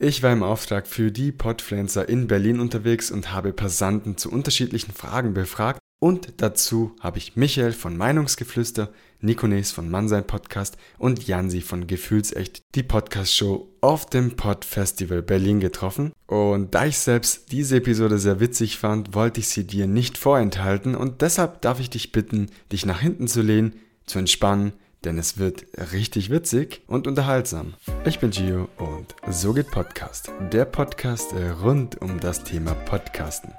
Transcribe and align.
Ich 0.00 0.22
war 0.22 0.32
im 0.32 0.44
Auftrag 0.44 0.86
für 0.86 1.10
die 1.10 1.32
Podfluencer 1.32 2.08
in 2.08 2.28
Berlin 2.28 2.60
unterwegs 2.60 3.10
und 3.10 3.32
habe 3.32 3.52
Passanten 3.52 4.16
zu 4.16 4.30
unterschiedlichen 4.30 4.92
Fragen 4.92 5.34
befragt 5.34 5.80
und 5.98 6.34
dazu 6.36 6.94
habe 7.00 7.18
ich 7.18 7.34
Michael 7.34 7.72
von 7.72 7.96
Meinungsgeflüster, 7.96 8.92
Nikones 9.20 9.72
von 9.72 9.90
Mannsein 9.90 10.24
Podcast 10.24 10.78
und 10.98 11.26
Jansi 11.26 11.62
von 11.62 11.88
Gefühlsecht, 11.88 12.62
die 12.76 12.84
Podcast-Show 12.84 13.68
auf 13.80 14.06
dem 14.06 14.36
Pod 14.36 14.64
Festival 14.64 15.20
Berlin 15.20 15.58
getroffen. 15.58 16.12
Und 16.28 16.76
da 16.76 16.86
ich 16.86 16.98
selbst 16.98 17.50
diese 17.50 17.78
Episode 17.78 18.18
sehr 18.18 18.38
witzig 18.38 18.78
fand, 18.78 19.16
wollte 19.16 19.40
ich 19.40 19.48
sie 19.48 19.66
dir 19.66 19.88
nicht 19.88 20.16
vorenthalten 20.16 20.94
und 20.94 21.22
deshalb 21.22 21.60
darf 21.62 21.80
ich 21.80 21.90
dich 21.90 22.12
bitten, 22.12 22.52
dich 22.70 22.86
nach 22.86 23.00
hinten 23.00 23.26
zu 23.26 23.42
lehnen, 23.42 23.74
zu 24.06 24.20
entspannen, 24.20 24.74
denn 25.04 25.18
es 25.18 25.38
wird 25.38 25.66
richtig 25.92 26.30
witzig 26.30 26.82
und 26.86 27.06
unterhaltsam. 27.06 27.74
Ich 28.04 28.18
bin 28.18 28.30
Gio 28.30 28.68
und 28.76 29.14
so 29.28 29.52
geht 29.52 29.70
Podcast, 29.70 30.30
der 30.52 30.64
Podcast 30.64 31.32
rund 31.62 32.00
um 32.00 32.20
das 32.20 32.44
Thema 32.44 32.74
Podcasten. 32.74 33.52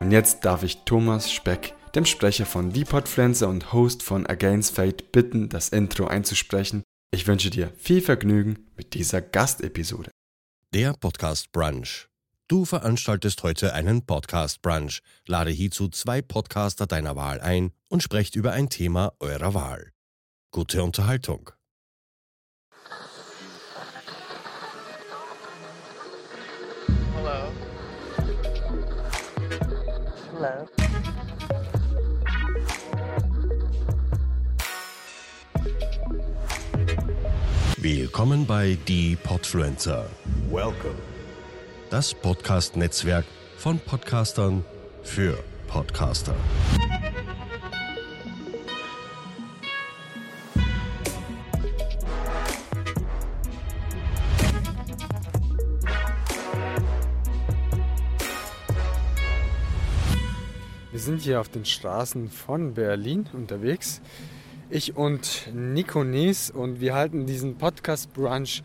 Und 0.00 0.12
jetzt 0.12 0.44
darf 0.44 0.62
ich 0.62 0.84
Thomas 0.84 1.32
Speck, 1.32 1.74
dem 1.94 2.04
Sprecher 2.04 2.46
von 2.46 2.72
The 2.72 2.84
Podfluencer 2.84 3.48
und 3.48 3.72
Host 3.72 4.02
von 4.02 4.26
Against 4.26 4.74
Fate, 4.74 5.12
bitten, 5.12 5.48
das 5.48 5.70
Intro 5.70 6.06
einzusprechen. 6.06 6.82
Ich 7.10 7.26
wünsche 7.26 7.50
dir 7.50 7.72
viel 7.78 8.02
Vergnügen 8.02 8.66
mit 8.76 8.94
dieser 8.94 9.22
Gastepisode. 9.22 10.10
Der 10.74 10.92
Podcast 10.92 11.52
Brunch. 11.52 12.08
Du 12.48 12.64
veranstaltest 12.64 13.42
heute 13.42 13.72
einen 13.72 14.04
Podcast 14.04 14.62
Brunch. 14.62 15.00
Lade 15.26 15.50
hierzu 15.50 15.88
zwei 15.88 16.22
Podcaster 16.22 16.86
deiner 16.86 17.16
Wahl 17.16 17.40
ein 17.40 17.72
und 17.88 18.02
sprecht 18.02 18.36
über 18.36 18.52
ein 18.52 18.68
Thema 18.68 19.14
eurer 19.18 19.54
Wahl. 19.54 19.92
Gute 20.56 20.82
Unterhaltung. 20.82 21.50
Hello. 27.14 27.52
Hello. 30.32 30.66
Willkommen 37.76 38.46
bei 38.46 38.78
Die 38.88 39.16
Podfluencer. 39.16 40.06
Welcome. 40.48 40.94
Das 41.90 42.14
Podcast-Netzwerk 42.14 43.26
von 43.58 43.78
Podcastern 43.78 44.64
für 45.02 45.36
Podcaster. 45.68 46.34
Wir 60.96 61.02
sind 61.02 61.20
hier 61.20 61.42
auf 61.42 61.50
den 61.50 61.66
Straßen 61.66 62.30
von 62.30 62.72
Berlin 62.72 63.26
unterwegs. 63.34 64.00
Ich 64.70 64.96
und 64.96 65.46
Nico 65.52 66.04
Nies 66.04 66.50
und 66.50 66.80
wir 66.80 66.94
halten 66.94 67.26
diesen 67.26 67.58
Podcast 67.58 68.14
Brunch 68.14 68.62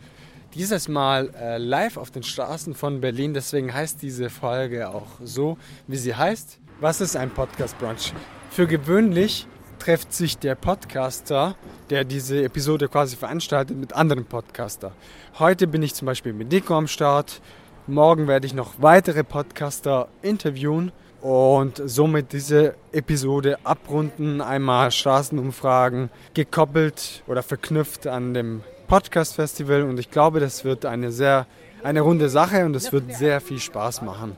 dieses 0.54 0.88
Mal 0.88 1.28
äh, 1.38 1.58
live 1.58 1.98
auf 1.98 2.10
den 2.10 2.22
Straßen 2.22 2.72
von 2.72 3.02
Berlin. 3.02 3.34
Deswegen 3.34 3.74
heißt 3.74 4.00
diese 4.00 4.30
Folge 4.30 4.88
auch 4.88 5.08
so, 5.22 5.58
wie 5.86 5.98
sie 5.98 6.14
heißt. 6.14 6.58
Was 6.80 7.02
ist 7.02 7.16
ein 7.16 7.28
Podcast 7.28 7.78
Brunch? 7.78 8.14
Für 8.50 8.66
gewöhnlich 8.66 9.46
trifft 9.78 10.14
sich 10.14 10.38
der 10.38 10.54
Podcaster, 10.54 11.54
der 11.90 12.04
diese 12.04 12.42
Episode 12.42 12.88
quasi 12.88 13.14
veranstaltet, 13.14 13.76
mit 13.76 13.92
anderen 13.92 14.24
Podcaster. 14.24 14.92
Heute 15.38 15.66
bin 15.66 15.82
ich 15.82 15.92
zum 15.92 16.06
Beispiel 16.06 16.32
mit 16.32 16.50
Nico 16.50 16.74
am 16.78 16.88
Start. 16.88 17.42
Morgen 17.86 18.26
werde 18.26 18.46
ich 18.46 18.54
noch 18.54 18.76
weitere 18.78 19.22
Podcaster 19.22 20.08
interviewen 20.22 20.92
und 21.22 21.80
somit 21.86 22.32
diese 22.32 22.74
Episode 22.90 23.58
abrunden. 23.64 24.40
Einmal 24.40 24.90
Straßenumfragen 24.90 26.10
gekoppelt 26.34 27.22
oder 27.26 27.42
verknüpft 27.42 28.06
an 28.06 28.34
dem 28.34 28.62
Podcast 28.88 29.36
Festival 29.36 29.84
und 29.84 29.98
ich 29.98 30.10
glaube, 30.10 30.40
das 30.40 30.64
wird 30.64 30.84
eine 30.84 31.12
sehr 31.12 31.46
eine 31.82 32.02
runde 32.02 32.28
Sache 32.28 32.64
und 32.64 32.76
es 32.76 32.92
wird 32.92 33.14
sehr 33.14 33.40
viel 33.40 33.58
Spaß 33.58 34.02
machen. 34.02 34.36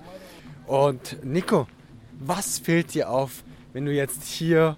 Und 0.67 1.25
Nico, 1.25 1.67
was 2.21 2.59
fällt 2.59 2.95
dir 2.95 3.11
auf, 3.11 3.43
wenn 3.73 3.85
du 3.85 3.93
jetzt 3.93 4.25
hier 4.25 4.77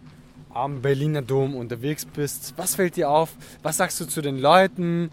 am 0.53 0.81
Berliner 0.83 1.23
Dom 1.23 1.55
unterwegs 1.55 2.05
bist? 2.05 2.55
Was 2.57 2.77
fällt 2.77 2.97
dir 2.97 3.11
auf? 3.11 3.31
Was 3.63 3.77
sagst 3.77 4.01
du 4.01 4.07
zu 4.07 4.23
den 4.23 4.39
Leuten? 4.39 5.11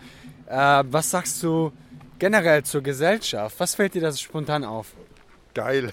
Äh, 0.47 0.83
was 0.89 1.11
sagst 1.11 1.43
du 1.43 1.71
generell 2.17 2.63
zur 2.63 2.81
Gesellschaft? 2.81 3.59
Was 3.59 3.75
fällt 3.75 3.93
dir 3.93 4.01
da 4.01 4.11
so 4.11 4.17
spontan 4.17 4.63
auf? 4.63 4.93
Geil. 5.53 5.91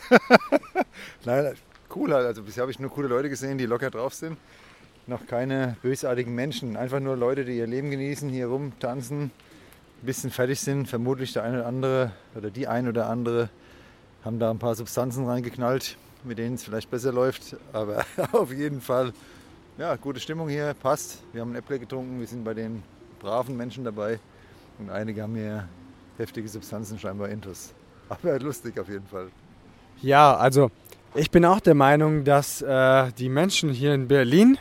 Nein, 1.25 1.54
cool 1.94 2.15
halt. 2.15 2.26
Also 2.26 2.43
bisher 2.43 2.62
habe 2.62 2.71
ich 2.71 2.78
nur 2.78 2.91
coole 2.91 3.09
Leute 3.09 3.28
gesehen, 3.28 3.59
die 3.59 3.66
locker 3.66 3.91
drauf 3.91 4.15
sind. 4.15 4.38
Noch 5.06 5.26
keine 5.26 5.76
bösartigen 5.82 6.34
Menschen. 6.34 6.76
Einfach 6.76 7.00
nur 7.00 7.16
Leute, 7.16 7.44
die 7.44 7.56
ihr 7.56 7.66
Leben 7.66 7.91
genießen, 7.91 8.28
hier 8.31 8.47
rumtanzen, 8.47 9.25
ein 9.25 9.32
bisschen 10.03 10.31
fertig 10.31 10.60
sind. 10.60 10.88
Vermutlich 10.88 11.32
der 11.32 11.43
eine 11.43 11.59
oder 11.59 11.66
andere 11.66 12.12
oder 12.34 12.50
die 12.50 12.69
ein 12.69 12.88
oder 12.88 13.09
andere 13.09 13.50
haben 14.25 14.38
da 14.38 14.50
ein 14.50 14.59
paar 14.59 14.75
Substanzen 14.75 15.26
reingeknallt, 15.26 15.97
mit 16.25 16.38
denen 16.38 16.54
es 16.54 16.65
vielleicht 16.65 16.91
besser 16.91 17.12
läuft. 17.12 17.56
Aber 17.72 18.04
auf 18.32 18.53
jeden 18.53 18.81
Fall, 18.81 19.12
ja, 19.78 19.97
gute 19.97 20.20
Stimmung 20.20 20.49
hier, 20.49 20.75
passt. 20.75 21.19
Wir 21.32 21.41
haben 21.43 21.53
ein 21.53 21.56
Äpfel 21.56 21.78
getrunken, 21.78 22.20
wir 22.20 22.26
sind 22.26 22.44
bei 22.44 22.54
den 22.54 22.82
braven 23.20 23.56
Menschen 23.56 23.84
dabei. 23.84 24.19
Und 24.78 24.91
einige 24.91 25.22
haben 25.22 25.34
hier 25.34 25.69
heftige 26.16 26.49
Substanzen 26.49 26.99
scheinbar 26.99 27.28
intus. 27.28 27.75
Aber 28.09 28.38
lustig 28.38 28.78
auf 28.78 28.88
jeden 28.88 29.06
Fall. 29.06 29.31
Ja, 30.03 30.34
also 30.34 30.71
ich 31.15 31.31
bin 31.31 31.44
auch 31.44 31.61
der 31.61 31.75
Meinung, 31.75 32.25
dass 32.25 32.62
äh, 32.62 33.12
die 33.19 33.28
Menschen 33.28 33.71
hier 33.71 33.93
in 33.93 34.09
Berlin 34.09 34.56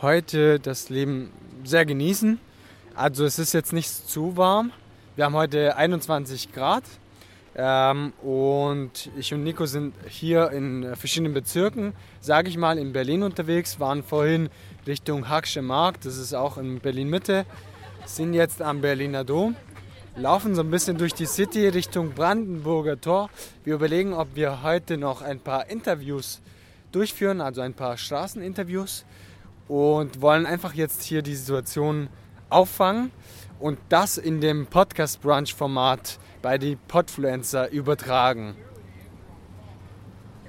heute 0.00 0.58
das 0.58 0.88
Leben 0.88 1.30
sehr 1.62 1.86
genießen. 1.86 2.40
Also 2.96 3.24
es 3.24 3.38
ist 3.38 3.52
jetzt 3.54 3.72
nicht 3.72 3.88
zu 3.88 4.36
warm. 4.36 4.72
Wir 5.14 5.26
haben 5.26 5.34
heute 5.34 5.76
21 5.76 6.50
Grad 6.50 6.82
ähm, 7.54 8.12
und 8.22 9.08
ich 9.16 9.32
und 9.32 9.44
Nico 9.44 9.66
sind 9.66 9.94
hier 10.08 10.50
in 10.50 10.96
verschiedenen 10.96 11.32
Bezirken, 11.32 11.92
sage 12.20 12.48
ich 12.48 12.56
mal, 12.56 12.76
in 12.76 12.92
Berlin 12.92 13.22
unterwegs, 13.22 13.78
waren 13.78 14.02
vorhin 14.02 14.50
Richtung 14.84 15.28
Hacksche 15.28 15.62
Markt, 15.62 16.06
das 16.06 16.16
ist 16.16 16.34
auch 16.34 16.58
in 16.58 16.80
Berlin 16.80 17.08
Mitte, 17.08 17.46
sind 18.04 18.34
jetzt 18.34 18.60
am 18.60 18.80
Berliner 18.80 19.22
Dom 19.22 19.54
laufen 20.16 20.54
so 20.54 20.62
ein 20.62 20.70
bisschen 20.70 20.98
durch 20.98 21.14
die 21.14 21.26
City 21.26 21.68
Richtung 21.68 22.12
Brandenburger 22.12 23.00
Tor. 23.00 23.30
Wir 23.64 23.74
überlegen, 23.74 24.12
ob 24.12 24.34
wir 24.34 24.62
heute 24.62 24.98
noch 24.98 25.22
ein 25.22 25.40
paar 25.40 25.70
Interviews 25.70 26.42
durchführen, 26.92 27.40
also 27.40 27.60
ein 27.62 27.74
paar 27.74 27.96
Straßeninterviews 27.96 29.04
und 29.68 30.20
wollen 30.20 30.44
einfach 30.44 30.74
jetzt 30.74 31.02
hier 31.02 31.22
die 31.22 31.34
Situation 31.34 32.08
auffangen 32.50 33.10
und 33.58 33.78
das 33.88 34.18
in 34.18 34.40
dem 34.40 34.66
Podcast 34.66 35.22
Brunch 35.22 35.54
Format 35.54 36.18
bei 36.42 36.58
die 36.58 36.76
Podfluencer 36.76 37.70
übertragen. 37.70 38.54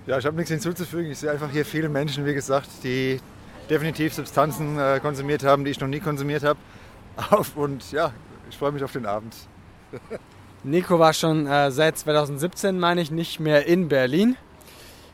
Ja, 0.05 0.17
ich 0.17 0.25
habe 0.25 0.35
nichts 0.35 0.51
hinzuzufügen. 0.51 1.11
Ich 1.11 1.19
sehe 1.19 1.31
einfach 1.31 1.49
hier 1.49 1.65
viele 1.65 1.87
Menschen, 1.87 2.25
wie 2.25 2.33
gesagt, 2.33 2.67
die 2.83 3.21
definitiv 3.69 4.13
Substanzen 4.13 4.77
äh, 4.77 4.99
konsumiert 5.01 5.45
haben, 5.45 5.63
die 5.63 5.71
ich 5.71 5.79
noch 5.79 5.87
nie 5.87 6.01
konsumiert 6.01 6.43
habe. 6.43 6.59
Und 7.55 7.89
ja, 7.93 8.11
ich 8.49 8.57
freue 8.57 8.73
mich 8.73 8.83
auf 8.83 8.91
den 8.91 9.05
Abend. 9.05 9.33
Nico 10.63 10.97
war 10.99 11.13
schon 11.13 11.45
äh, 11.45 11.71
seit 11.71 11.97
2017, 11.97 12.79
meine 12.79 13.01
ich, 13.01 13.11
nicht 13.11 13.39
mehr 13.39 13.65
in 13.65 13.89
Berlin. 13.89 14.37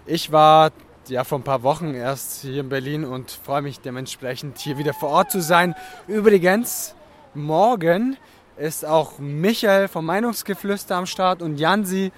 Ich 0.06 0.32
war 0.32 0.72
ja 1.08 1.24
vor 1.24 1.40
ein 1.40 1.44
paar 1.44 1.64
Wochen 1.64 1.94
erst 1.94 2.42
hier 2.42 2.62
in 2.62 2.70
Berlin 2.70 3.04
und 3.04 3.32
freue 3.32 3.62
mich 3.62 3.80
dementsprechend 3.80 4.60
hier 4.60 4.78
wieder 4.78 4.94
vor 4.94 5.10
Ort 5.10 5.32
zu 5.32 5.42
sein. 5.42 5.74
Übrigens, 6.08 6.96
morgen 7.34 8.18
ist 8.58 8.86
auch 8.86 9.18
Michael 9.20 9.88
vom 9.88 10.06
Meinungsgeflüster 10.06 10.96
am 10.96 11.06
Start 11.06 11.42
und 11.42 11.60
Jansi 11.60 12.12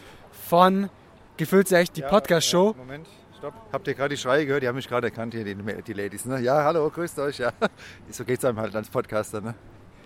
von 0.49 0.89
Gefühlt 1.37 1.67
sich 1.67 1.91
die 1.91 2.01
Ja, 2.01 2.09
Podcast-Show. 2.09 2.75
Moment, 2.77 3.07
stopp. 3.37 3.53
Habt 3.71 3.87
ihr 3.87 3.95
gerade 3.95 4.13
die 4.13 4.21
Schreie 4.21 4.45
gehört? 4.45 4.61
Die 4.61 4.67
haben 4.67 4.75
mich 4.75 4.87
gerade 4.87 5.07
erkannt 5.07 5.33
hier, 5.33 5.43
die, 5.43 5.55
die 5.55 5.93
Ladies. 5.93 6.25
Ne? 6.25 6.39
Ja, 6.41 6.63
hallo, 6.63 6.89
grüßt 6.89 7.17
euch. 7.19 7.39
Ja. 7.39 7.51
So 8.11 8.23
geht 8.25 8.39
es 8.39 8.45
einem 8.45 8.59
halt 8.59 8.75
als 8.75 8.89
Podcaster. 8.89 9.41
Ne? 9.41 9.55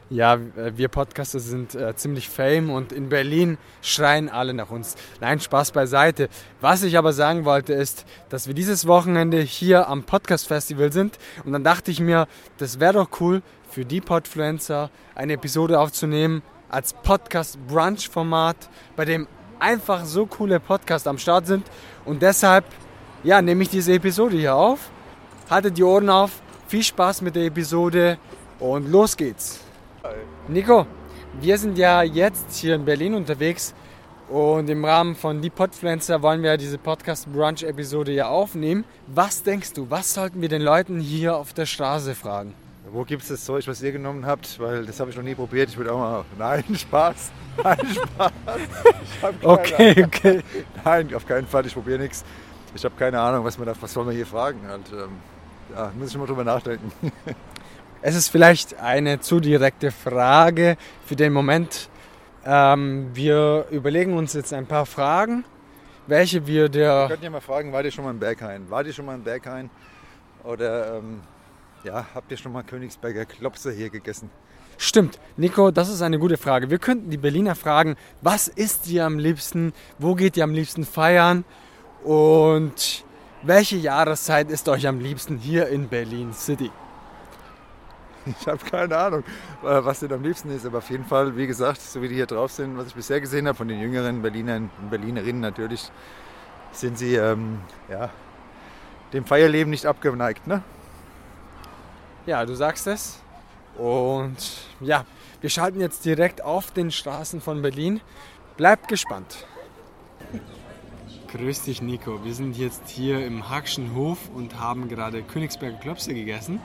Ja, 0.09 0.35
äh, 0.35 0.73
wir 0.75 0.87
Podcaster 0.87 1.39
sind 1.39 1.73
äh, 1.73 1.95
ziemlich 1.95 2.29
fame 2.29 2.69
und 2.69 2.91
in 2.91 3.09
Berlin 3.09 3.57
schreien 3.81 4.29
alle 4.29 4.53
nach 4.53 4.69
uns. 4.69 4.95
Nein, 5.19 5.39
Spaß 5.39 5.71
beiseite. 5.71 6.29
Was 6.61 6.83
ich 6.83 6.97
aber 6.97 7.11
sagen 7.11 7.43
wollte 7.43 7.73
ist, 7.73 8.05
dass 8.29 8.47
wir 8.47 8.53
dieses 8.53 8.85
Wochenende 8.85 9.39
hier 9.39 9.87
am 9.87 10.03
Podcast 10.03 10.47
Festival 10.47 10.91
sind 10.91 11.17
und 11.43 11.53
dann 11.53 11.63
dachte 11.63 11.89
ich 11.89 11.99
mir, 11.99 12.27
das 12.59 12.79
wäre 12.79 12.93
doch 12.93 13.09
cool 13.19 13.41
für 13.69 13.83
die 13.83 13.99
Podfluencer 13.99 14.91
eine 15.15 15.33
Episode 15.33 15.79
aufzunehmen 15.79 16.43
als 16.69 16.93
Podcast 16.93 17.57
Brunch 17.67 18.07
Format, 18.07 18.69
bei 18.95 19.05
dem 19.05 19.27
einfach 19.59 20.05
so 20.05 20.27
coole 20.27 20.59
Podcasts 20.59 21.07
am 21.07 21.17
Start 21.17 21.47
sind 21.47 21.65
und 22.05 22.21
deshalb 22.21 22.65
ja, 23.23 23.41
nehme 23.41 23.63
ich 23.63 23.69
diese 23.69 23.93
Episode 23.93 24.37
hier 24.37 24.53
auf. 24.53 24.91
Haltet 25.49 25.79
die 25.79 25.83
Ohren 25.83 26.09
auf. 26.11 26.43
Viel 26.67 26.83
Spaß 26.83 27.23
mit 27.23 27.35
der 27.35 27.45
Episode 27.45 28.19
und 28.59 28.91
los 28.91 29.17
geht's. 29.17 29.64
Nico, 30.47 30.85
wir 31.41 31.57
sind 31.57 31.77
ja 31.77 32.03
jetzt 32.03 32.55
hier 32.55 32.75
in 32.75 32.85
Berlin 32.85 33.15
unterwegs 33.15 33.73
Und 34.29 34.69
im 34.69 34.85
Rahmen 34.85 35.15
von 35.15 35.41
Die 35.41 35.49
Podfluencer 35.49 36.21
wollen 36.21 36.43
wir 36.43 36.57
diese 36.57 36.77
Podcast-Brunch-Episode 36.77 38.11
ja 38.11 38.27
aufnehmen. 38.27 38.83
Was 39.07 39.43
denkst 39.43 39.73
du, 39.73 39.89
was 39.89 40.13
sollten 40.13 40.41
wir 40.41 40.49
den 40.49 40.61
Leuten 40.61 40.99
hier 40.99 41.35
auf 41.35 41.53
der 41.53 41.65
Straße 41.65 42.15
fragen? 42.15 42.53
Wo 42.91 43.03
gibt 43.03 43.23
es 43.23 43.29
das 43.29 43.43
Zeug, 43.45 43.67
was 43.67 43.81
ihr 43.81 43.91
genommen 43.91 44.25
habt? 44.25 44.59
Weil 44.59 44.85
das 44.85 44.99
habe 44.99 45.09
ich 45.09 45.15
noch 45.17 45.23
nie 45.23 45.35
probiert. 45.35 45.69
Ich 45.69 45.77
würde 45.77 45.91
auch 45.91 45.97
mal. 45.99 46.25
Nein, 46.37 46.63
Spaß. 46.75 47.31
Nein, 47.63 47.77
Spaß. 47.93 48.31
Ich 49.03 49.23
Okay, 49.43 49.91
Ahnung. 49.91 50.05
okay. 50.05 50.41
Nein, 50.83 51.13
auf 51.15 51.25
keinen 51.25 51.47
Fall. 51.47 51.65
Ich 51.65 51.73
probiere 51.73 51.99
nichts. 51.99 52.23
Ich 52.75 52.83
habe 52.85 52.95
keine 52.97 53.19
Ahnung, 53.19 53.43
was 53.43 53.57
man 53.57 53.67
da, 53.67 53.73
was 53.79 53.91
soll 53.91 54.05
man 54.05 54.15
hier 54.15 54.25
fragen. 54.27 54.59
Halt, 54.67 54.91
ähm, 54.91 55.17
ja, 55.75 55.91
muss 55.97 56.09
ich 56.11 56.17
mal 56.17 56.27
drüber 56.27 56.43
nachdenken. 56.43 56.91
Es 58.07 58.13
ist 58.13 58.29
vielleicht 58.29 58.79
eine 58.79 59.19
zu 59.19 59.39
direkte 59.39 59.89
Frage 59.89 60.77
für 61.07 61.15
den 61.15 61.33
Moment. 61.33 61.89
Ähm, 62.45 63.09
wir 63.15 63.65
überlegen 63.71 64.15
uns 64.15 64.33
jetzt 64.33 64.53
ein 64.53 64.67
paar 64.67 64.85
Fragen, 64.85 65.43
welche 66.05 66.45
wir 66.45 66.65
Wir 66.65 66.69
der. 66.69 67.07
könnten 67.07 67.23
ja 67.23 67.29
mal 67.31 67.41
fragen, 67.41 67.73
wart 67.73 67.83
ihr 67.85 67.89
schon 67.91 68.03
mal 68.03 68.11
in 68.11 68.19
Berghain? 68.19 68.69
Wart 68.69 68.85
ihr 68.85 68.93
schon 68.93 69.07
mal 69.07 69.15
in 69.15 69.23
Berghain? 69.23 69.71
Oder 70.43 70.97
ähm, 70.97 71.21
ja, 71.83 72.05
habt 72.13 72.29
ihr 72.29 72.37
schon 72.37 72.51
mal 72.51 72.61
Königsberger 72.61 73.25
Klopse 73.25 73.71
hier 73.71 73.89
gegessen? 73.89 74.29
Stimmt, 74.77 75.17
Nico, 75.35 75.71
das 75.71 75.89
ist 75.89 76.03
eine 76.03 76.19
gute 76.19 76.37
Frage. 76.37 76.69
Wir 76.69 76.77
könnten 76.77 77.09
die 77.09 77.17
Berliner 77.17 77.55
fragen, 77.55 77.95
was 78.21 78.47
isst 78.47 78.87
ihr 78.87 79.03
am 79.03 79.17
liebsten? 79.17 79.73
Wo 79.97 80.13
geht 80.13 80.37
ihr 80.37 80.43
am 80.43 80.53
liebsten 80.53 80.85
feiern? 80.85 81.43
Und 82.03 83.03
welche 83.41 83.77
Jahreszeit 83.77 84.51
ist 84.51 84.69
euch 84.69 84.85
am 84.85 84.99
liebsten 84.99 85.39
hier 85.39 85.69
in 85.69 85.87
Berlin 85.87 86.33
City? 86.33 86.69
Ich 88.25 88.47
habe 88.47 88.57
keine 88.57 88.97
Ahnung, 88.97 89.23
äh, 89.63 89.83
was 89.83 89.99
denn 89.99 90.11
am 90.11 90.23
liebsten 90.23 90.49
ist. 90.49 90.65
Aber 90.65 90.79
auf 90.79 90.89
jeden 90.89 91.05
Fall, 91.05 91.35
wie 91.37 91.47
gesagt, 91.47 91.81
so 91.81 92.01
wie 92.01 92.07
die 92.07 92.15
hier 92.15 92.25
drauf 92.25 92.51
sind, 92.51 92.77
was 92.77 92.87
ich 92.87 92.95
bisher 92.95 93.21
gesehen 93.21 93.47
habe 93.47 93.57
von 93.57 93.67
den 93.67 93.79
jüngeren 93.79 94.21
Berlinern 94.21 94.69
und 94.81 94.89
Berlinerinnen 94.89 95.41
natürlich, 95.41 95.91
sind 96.71 96.97
sie 96.97 97.15
ähm, 97.15 97.59
ja, 97.89 98.09
dem 99.13 99.25
Feierleben 99.25 99.69
nicht 99.69 99.85
abgeneigt. 99.85 100.47
Ne? 100.47 100.63
Ja, 102.25 102.45
du 102.45 102.55
sagst 102.55 102.87
es. 102.87 103.19
Und 103.77 104.37
ja, 104.79 105.05
wir 105.41 105.49
schalten 105.49 105.79
jetzt 105.81 106.05
direkt 106.05 106.41
auf 106.41 106.71
den 106.71 106.91
Straßen 106.91 107.41
von 107.41 107.61
Berlin. 107.61 108.01
Bleibt 108.57 108.87
gespannt. 108.87 109.45
Grüß 111.27 111.63
dich, 111.63 111.81
Nico. 111.81 112.23
Wir 112.23 112.33
sind 112.33 112.57
jetzt 112.57 112.87
hier 112.87 113.25
im 113.25 113.49
Hackschen 113.49 113.93
Hof 113.93 114.29
und 114.33 114.57
haben 114.59 114.87
gerade 114.87 115.21
Königsberger 115.21 115.77
Klopse 115.77 116.13
gegessen. 116.13 116.61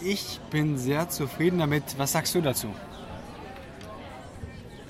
Ich 0.00 0.40
bin 0.50 0.76
sehr 0.76 1.08
zufrieden 1.08 1.58
damit. 1.58 1.82
Was 1.96 2.12
sagst 2.12 2.34
du 2.34 2.40
dazu? 2.40 2.68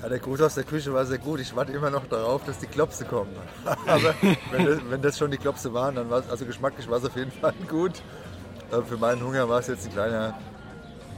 Ja, 0.01 0.09
der 0.09 0.19
Gruß 0.19 0.41
aus 0.41 0.55
der 0.55 0.65
Küche 0.65 0.93
war 0.93 1.05
sehr 1.05 1.17
gut. 1.17 1.39
Ich 1.39 1.55
warte 1.55 1.71
immer 1.71 1.89
noch 1.89 2.05
darauf, 2.05 2.43
dass 2.45 2.59
die 2.59 2.67
Klopse 2.67 3.05
kommen. 3.05 3.31
Aber 3.65 4.13
wenn 4.51 4.65
das, 4.65 4.79
wenn 4.89 5.01
das 5.01 5.17
schon 5.17 5.31
die 5.31 5.37
Klopse 5.37 5.73
waren, 5.73 5.95
dann 5.95 6.09
war 6.09 6.19
es, 6.19 6.29
also 6.29 6.45
geschmacklich 6.45 6.87
war 6.89 6.97
es 6.97 7.05
auf 7.05 7.15
jeden 7.15 7.31
Fall 7.31 7.53
gut. 7.67 7.93
Für 8.87 8.97
meinen 8.97 9.23
Hunger 9.23 9.47
war 9.47 9.59
es 9.59 9.67
jetzt 9.67 9.87
ein 9.87 9.93
kleiner, 9.93 10.37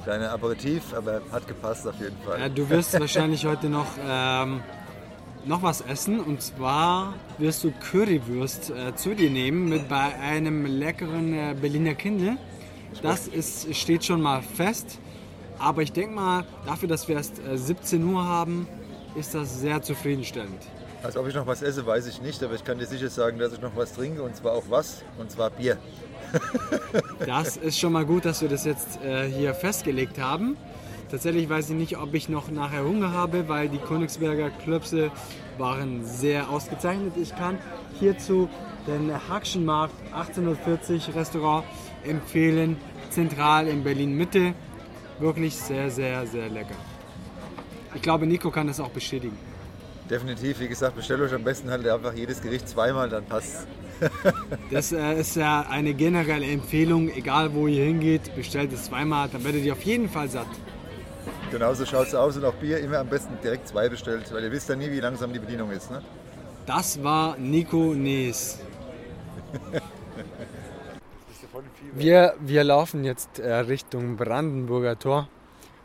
kleiner 0.04 0.32
Aperitif, 0.32 0.94
aber 0.94 1.22
hat 1.32 1.48
gepasst 1.48 1.88
auf 1.88 2.00
jeden 2.00 2.18
Fall. 2.22 2.40
Ja, 2.40 2.50
du 2.50 2.70
wirst 2.70 3.00
wahrscheinlich 3.00 3.46
heute 3.46 3.68
noch, 3.68 3.88
ähm, 4.06 4.62
noch 5.46 5.64
was 5.64 5.82
essen. 5.82 6.20
Und 6.20 6.42
zwar 6.42 7.14
wirst 7.40 7.64
du 7.64 7.72
Currywurst 7.92 8.70
äh, 8.70 8.96
zu 8.96 9.16
dir 9.16 9.30
nehmen 9.30 9.70
mit 9.70 9.90
bei 9.90 10.16
einem 10.20 10.66
leckeren 10.66 11.34
äh, 11.34 11.56
Berliner 11.60 11.96
Kindle. 11.96 12.38
Das 13.02 13.28
ist, 13.28 13.76
steht 13.76 14.06
schon 14.06 14.22
mal 14.22 14.42
fest. 14.42 15.00
Aber 15.60 15.82
ich 15.82 15.92
denke 15.92 16.14
mal, 16.14 16.46
dafür, 16.66 16.88
dass 16.88 17.08
wir 17.08 17.16
erst 17.16 17.40
äh, 17.40 17.58
17 17.58 18.04
Uhr 18.04 18.24
haben, 18.24 18.68
ist 19.16 19.34
das 19.34 19.60
sehr 19.60 19.82
zufriedenstellend. 19.82 20.62
Also 21.04 21.20
ob 21.20 21.28
ich 21.28 21.36
noch 21.36 21.48
was 21.48 21.62
esse, 21.62 21.86
weiß 21.86 22.08
ich 22.08 22.22
nicht, 22.22 22.44
aber 22.44 22.56
ich 22.56 22.64
kann 22.64 22.78
dir 22.80 22.86
sicher 22.86 23.10
sagen, 23.10 23.40
dass 23.40 23.54
ich 23.54 23.62
noch 23.62 23.76
was 23.76 23.94
trinke 23.94 24.22
und 24.22 24.36
zwar 24.36 24.54
auch 24.54 24.64
was, 24.70 25.04
und 25.18 25.32
zwar 25.32 25.50
Bier. 25.50 25.78
Das 27.26 27.58
ist 27.58 27.80
schon 27.80 27.94
mal 27.94 28.06
gut, 28.06 28.26
dass 28.26 28.42
wir 28.42 28.50
das 28.50 28.66
jetzt 28.66 29.02
äh, 29.04 29.28
hier 29.28 29.54
festgelegt 29.54 30.20
haben. 30.20 30.58
Tatsächlich 31.10 31.50
weiß 31.50 31.70
ich 31.70 31.76
nicht, 31.76 31.98
ob 31.98 32.14
ich 32.14 32.30
noch 32.30 32.50
nachher 32.52 32.84
Hunger 32.84 33.12
habe, 33.12 33.48
weil 33.48 33.70
die 33.70 33.78
Königsberger 33.78 34.50
Klöpse 34.50 35.12
waren 35.58 36.06
sehr 36.06 36.50
ausgezeichnet. 36.50 37.14
Ich 37.16 37.36
kann 37.36 37.58
hierzu 38.00 38.50
den 38.88 39.12
Hackschenmarkt 39.30 39.94
1840 40.14 41.16
Restaurant 41.16 41.66
empfehlen, 42.04 42.78
zentral 43.10 43.68
in 43.68 43.84
Berlin 43.84 44.16
Mitte. 44.16 44.54
Wirklich 45.20 45.56
sehr, 45.56 45.90
sehr, 45.90 46.26
sehr 46.28 46.50
lecker. 46.50 46.76
Ich 47.96 48.02
glaube, 48.02 48.28
Nico 48.28 48.52
kann 48.52 48.68
das 48.68 48.80
auch 48.80 48.90
bestätigen. 48.90 49.38
Definitiv, 50.10 50.60
wie 50.60 50.68
gesagt, 50.68 50.96
bestellt 50.96 51.22
euch 51.22 51.34
am 51.34 51.44
besten 51.44 51.70
halt 51.70 51.86
einfach 51.88 52.14
jedes 52.14 52.42
Gericht 52.42 52.70
zweimal, 52.70 53.10
dann 53.10 53.26
passt 53.26 53.68
Das 54.72 54.92
äh, 54.92 55.20
ist 55.20 55.36
ja 55.36 55.66
eine 55.70 55.94
generelle 55.94 56.46
Empfehlung, 56.46 57.10
egal 57.10 57.54
wo 57.54 57.68
ihr 57.68 57.84
hingeht, 57.84 58.36
bestellt 58.36 58.72
es 58.74 58.86
zweimal, 58.86 59.30
dann 59.30 59.44
werdet 59.44 59.64
ihr 59.64 59.74
auf 59.74 59.84
jeden 59.84 60.10
Fall 60.10 60.30
satt. 60.30 60.48
Genauso 61.52 61.86
schaut 61.86 62.08
es 62.08 62.16
aus 62.16 62.38
und 62.38 62.46
auch 62.46 62.54
Bier 62.56 62.80
immer 62.80 63.00
am 63.00 63.08
besten 63.08 63.38
direkt 63.42 63.68
zwei 63.68 63.90
bestellt, 63.90 64.32
weil 64.34 64.44
ihr 64.44 64.52
wisst 64.52 64.70
ja 64.70 64.76
nie, 64.76 64.92
wie 64.92 65.00
langsam 65.00 65.34
die 65.34 65.40
Bedienung 65.40 65.72
ist. 65.72 65.90
Ne? 65.90 66.02
Das 66.66 67.02
war 67.04 67.38
Nico 67.38 67.94
Nees. 67.94 68.60
Wir, 71.94 72.36
wir 72.40 72.64
laufen 72.64 73.04
jetzt 73.04 73.40
äh, 73.40 73.54
Richtung 73.54 74.18
Brandenburger 74.18 74.98
Tor. 75.00 75.30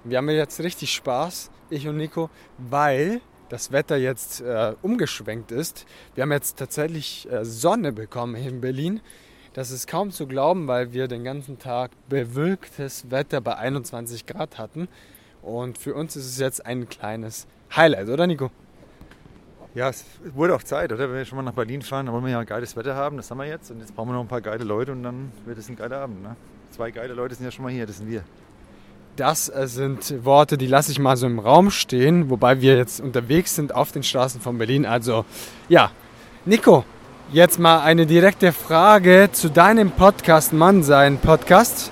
Wir 0.04 0.18
haben 0.18 0.28
jetzt 0.30 0.60
richtig 0.60 0.92
Spaß, 0.92 1.50
ich 1.70 1.86
und 1.88 1.96
Nico, 1.96 2.30
weil 2.58 3.20
das 3.48 3.70
Wetter 3.70 3.96
jetzt 3.96 4.40
äh, 4.40 4.74
umgeschwenkt 4.82 5.52
ist. 5.52 5.86
Wir 6.14 6.22
haben 6.22 6.32
jetzt 6.32 6.58
tatsächlich 6.58 7.30
äh, 7.30 7.44
Sonne 7.44 7.92
bekommen 7.92 8.34
hier 8.34 8.50
in 8.50 8.60
Berlin. 8.60 9.00
Das 9.52 9.70
ist 9.70 9.86
kaum 9.86 10.10
zu 10.10 10.26
glauben, 10.26 10.66
weil 10.66 10.92
wir 10.92 11.08
den 11.08 11.24
ganzen 11.24 11.58
Tag 11.58 11.90
bewölktes 12.08 13.10
Wetter 13.10 13.40
bei 13.40 13.56
21 13.56 14.26
Grad 14.26 14.58
hatten. 14.58 14.88
Und 15.42 15.76
für 15.76 15.94
uns 15.94 16.16
ist 16.16 16.26
es 16.26 16.38
jetzt 16.38 16.64
ein 16.64 16.88
kleines 16.88 17.46
Highlight, 17.76 18.08
oder 18.08 18.26
Nico? 18.26 18.50
Ja, 19.74 19.88
es 19.88 20.04
wurde 20.34 20.54
auch 20.54 20.62
Zeit, 20.62 20.92
oder? 20.92 21.08
Wenn 21.08 21.16
wir 21.16 21.24
schon 21.24 21.36
mal 21.36 21.42
nach 21.42 21.54
Berlin 21.54 21.80
fahren, 21.80 22.06
dann 22.06 22.14
wollen 22.14 22.26
wir 22.26 22.32
ja 22.32 22.44
geiles 22.44 22.76
Wetter 22.76 22.94
haben, 22.94 23.16
das 23.16 23.30
haben 23.30 23.38
wir 23.38 23.46
jetzt. 23.46 23.70
Und 23.70 23.80
jetzt 23.80 23.96
brauchen 23.96 24.10
wir 24.10 24.14
noch 24.14 24.20
ein 24.20 24.28
paar 24.28 24.42
geile 24.42 24.64
Leute 24.64 24.92
und 24.92 25.02
dann 25.02 25.32
wird 25.46 25.56
es 25.56 25.68
ein 25.68 25.76
geiler 25.76 25.98
Abend. 25.98 26.22
Ne? 26.22 26.36
Zwei 26.72 26.90
geile 26.90 27.14
Leute 27.14 27.34
sind 27.34 27.44
ja 27.46 27.50
schon 27.50 27.64
mal 27.64 27.72
hier, 27.72 27.86
das 27.86 27.98
sind 27.98 28.10
wir. 28.10 28.22
Das 29.16 29.48
äh, 29.48 29.66
sind 29.66 30.24
Worte, 30.24 30.58
die 30.58 30.66
lasse 30.66 30.92
ich 30.92 30.98
mal 30.98 31.16
so 31.16 31.26
im 31.26 31.38
Raum 31.38 31.70
stehen, 31.70 32.28
wobei 32.28 32.60
wir 32.60 32.76
jetzt 32.76 33.00
unterwegs 33.00 33.54
sind 33.54 33.74
auf 33.74 33.92
den 33.92 34.02
Straßen 34.02 34.40
von 34.42 34.58
Berlin. 34.58 34.84
Also 34.84 35.24
ja, 35.68 35.90
Nico, 36.44 36.84
jetzt 37.30 37.58
mal 37.58 37.80
eine 37.80 38.04
direkte 38.06 38.52
Frage 38.52 39.30
zu 39.32 39.48
deinem 39.48 39.90
Podcast 39.90 40.52
Mann 40.52 40.82
sein 40.82 41.16
Podcast. 41.18 41.90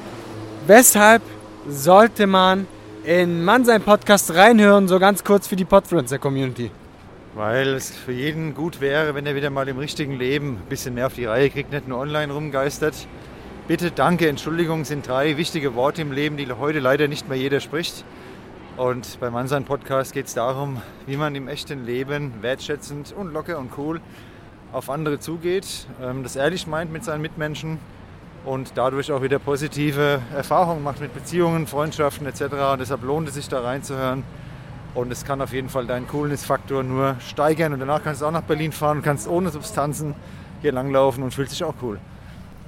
Weshalb 0.66 1.22
sollte 1.66 2.26
man 2.26 2.66
in 3.04 3.42
Mann 3.42 3.64
sein 3.64 3.82
Podcast 3.82 4.34
reinhören, 4.34 4.86
so 4.86 4.98
ganz 4.98 5.24
kurz 5.24 5.46
für 5.46 5.56
die 5.56 5.64
Podfluencer 5.64 6.18
Community? 6.18 6.70
Weil 7.34 7.68
es 7.68 7.90
für 7.90 8.12
jeden 8.12 8.54
gut 8.54 8.80
wäre, 8.80 9.14
wenn 9.14 9.24
er 9.26 9.34
wieder 9.36 9.50
mal 9.50 9.68
im 9.68 9.78
richtigen 9.78 10.18
Leben 10.18 10.56
ein 10.56 10.68
bisschen 10.68 10.94
mehr 10.94 11.06
auf 11.06 11.14
die 11.14 11.26
Reihe 11.26 11.48
kriegt, 11.48 11.70
nicht 11.70 11.86
nur 11.86 11.98
online 11.98 12.32
rumgeistert. 12.32 13.06
Bitte, 13.68 13.92
danke, 13.92 14.28
Entschuldigung 14.28 14.84
sind 14.84 15.06
drei 15.06 15.36
wichtige 15.36 15.76
Worte 15.76 16.02
im 16.02 16.10
Leben, 16.10 16.36
die 16.36 16.50
heute 16.50 16.80
leider 16.80 17.06
nicht 17.06 17.28
mehr 17.28 17.38
jeder 17.38 17.60
spricht. 17.60 18.04
Und 18.76 19.20
beim 19.20 19.32
Mansan 19.32 19.64
Podcast 19.64 20.12
geht 20.12 20.26
es 20.26 20.34
darum, 20.34 20.82
wie 21.06 21.16
man 21.16 21.34
im 21.34 21.46
echten 21.46 21.84
Leben 21.84 22.32
wertschätzend 22.40 23.12
und 23.12 23.32
locker 23.32 23.58
und 23.58 23.70
cool 23.78 24.00
auf 24.72 24.90
andere 24.90 25.18
zugeht, 25.18 25.86
ähm, 26.02 26.22
das 26.22 26.36
ehrlich 26.36 26.66
meint 26.66 26.92
mit 26.92 27.04
seinen 27.04 27.22
Mitmenschen 27.22 27.78
und 28.44 28.72
dadurch 28.74 29.12
auch 29.12 29.22
wieder 29.22 29.38
positive 29.38 30.20
Erfahrungen 30.34 30.82
macht 30.82 31.00
mit 31.00 31.12
Beziehungen, 31.12 31.66
Freundschaften 31.66 32.26
etc. 32.26 32.42
Und 32.72 32.80
deshalb 32.80 33.02
lohnt 33.02 33.28
es 33.28 33.34
sich 33.34 33.48
da 33.48 33.60
reinzuhören. 33.60 34.24
Und 34.94 35.12
es 35.12 35.24
kann 35.24 35.40
auf 35.40 35.52
jeden 35.52 35.68
Fall 35.68 35.86
deinen 35.86 36.08
Coolness-Faktor 36.08 36.82
nur 36.82 37.16
steigern. 37.20 37.72
Und 37.72 37.80
danach 37.80 38.02
kannst 38.02 38.22
du 38.22 38.26
auch 38.26 38.32
nach 38.32 38.42
Berlin 38.42 38.72
fahren 38.72 38.98
und 38.98 39.02
kannst 39.02 39.28
ohne 39.28 39.50
Substanzen 39.50 40.14
hier 40.62 40.72
langlaufen 40.72 41.22
und 41.22 41.32
fühlst 41.32 41.52
dich 41.52 41.64
auch 41.64 41.74
cool. 41.82 41.98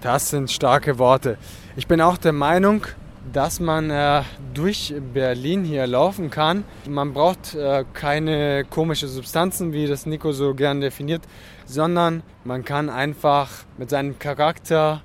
Das 0.00 0.30
sind 0.30 0.50
starke 0.50 0.98
Worte. 0.98 1.38
Ich 1.76 1.86
bin 1.86 2.00
auch 2.00 2.16
der 2.16 2.32
Meinung, 2.32 2.86
dass 3.32 3.60
man 3.60 3.90
äh, 3.90 4.22
durch 4.54 4.94
Berlin 5.14 5.64
hier 5.64 5.86
laufen 5.86 6.30
kann. 6.30 6.64
Man 6.88 7.12
braucht 7.12 7.54
äh, 7.54 7.84
keine 7.92 8.64
komischen 8.64 9.08
Substanzen, 9.08 9.72
wie 9.72 9.86
das 9.86 10.06
Nico 10.06 10.32
so 10.32 10.54
gern 10.54 10.80
definiert, 10.80 11.22
sondern 11.66 12.22
man 12.44 12.64
kann 12.64 12.90
einfach 12.90 13.48
mit 13.78 13.90
seinem 13.90 14.18
Charakter 14.18 15.02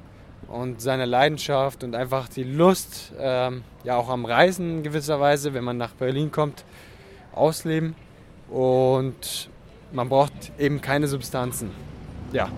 und 0.47 0.81
seiner 0.81 1.05
Leidenschaft 1.05 1.83
und 1.83 1.93
einfach 1.93 2.27
die 2.29 2.43
Lust, 2.43 3.13
ähm, 3.19 3.63
ja 3.83 3.97
auch 3.97 4.09
am 4.09 4.25
Reisen 4.25 4.77
in 4.77 4.83
gewisser 4.83 5.19
Weise, 5.19 5.53
wenn 5.53 5.63
man 5.63 5.77
nach 5.77 5.93
Berlin 5.93 6.31
kommt, 6.31 6.63
ausleben. 7.37 7.95
Und 8.49 9.49
man 9.91 10.09
braucht 10.09 10.33
eben 10.57 10.81
keine 10.81 11.07
Substanzen. 11.07 11.71
Ja, 12.33 12.49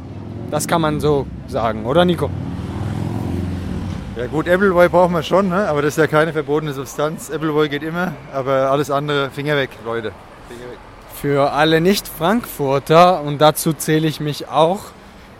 das 0.52 0.68
kann 0.68 0.82
man 0.82 1.00
so 1.00 1.28
sagen, 1.48 1.86
oder 1.86 2.06
Nico? 2.06 2.30
Ja 4.18 4.26
gut, 4.28 4.50
Appleboy 4.50 4.90
brauchen 4.90 5.14
wir 5.14 5.24
schon, 5.24 5.50
ne? 5.50 5.68
aber 5.70 5.82
das 5.82 5.94
ist 5.94 5.98
ja 5.98 6.08
keine 6.08 6.34
verbotene 6.34 6.74
Substanz. 6.74 7.32
Appleboy 7.32 7.70
geht 7.70 7.84
immer, 7.84 8.14
aber 8.34 8.72
alles 8.72 8.92
andere, 8.92 9.30
Finger 9.30 9.56
weg, 9.56 9.70
Leute. 9.86 10.12
Finger 10.48 10.72
weg. 10.72 10.78
Für 11.14 11.52
alle 11.52 11.80
Nicht-Frankfurter, 11.80 13.22
und 13.22 13.40
dazu 13.40 13.74
zähle 13.74 14.08
ich 14.08 14.20
mich 14.20 14.50
auch, 14.50 14.80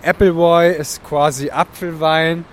Appleboy 0.02 0.72
ist 0.72 1.04
quasi 1.04 1.50
Apfelwein 1.50 2.46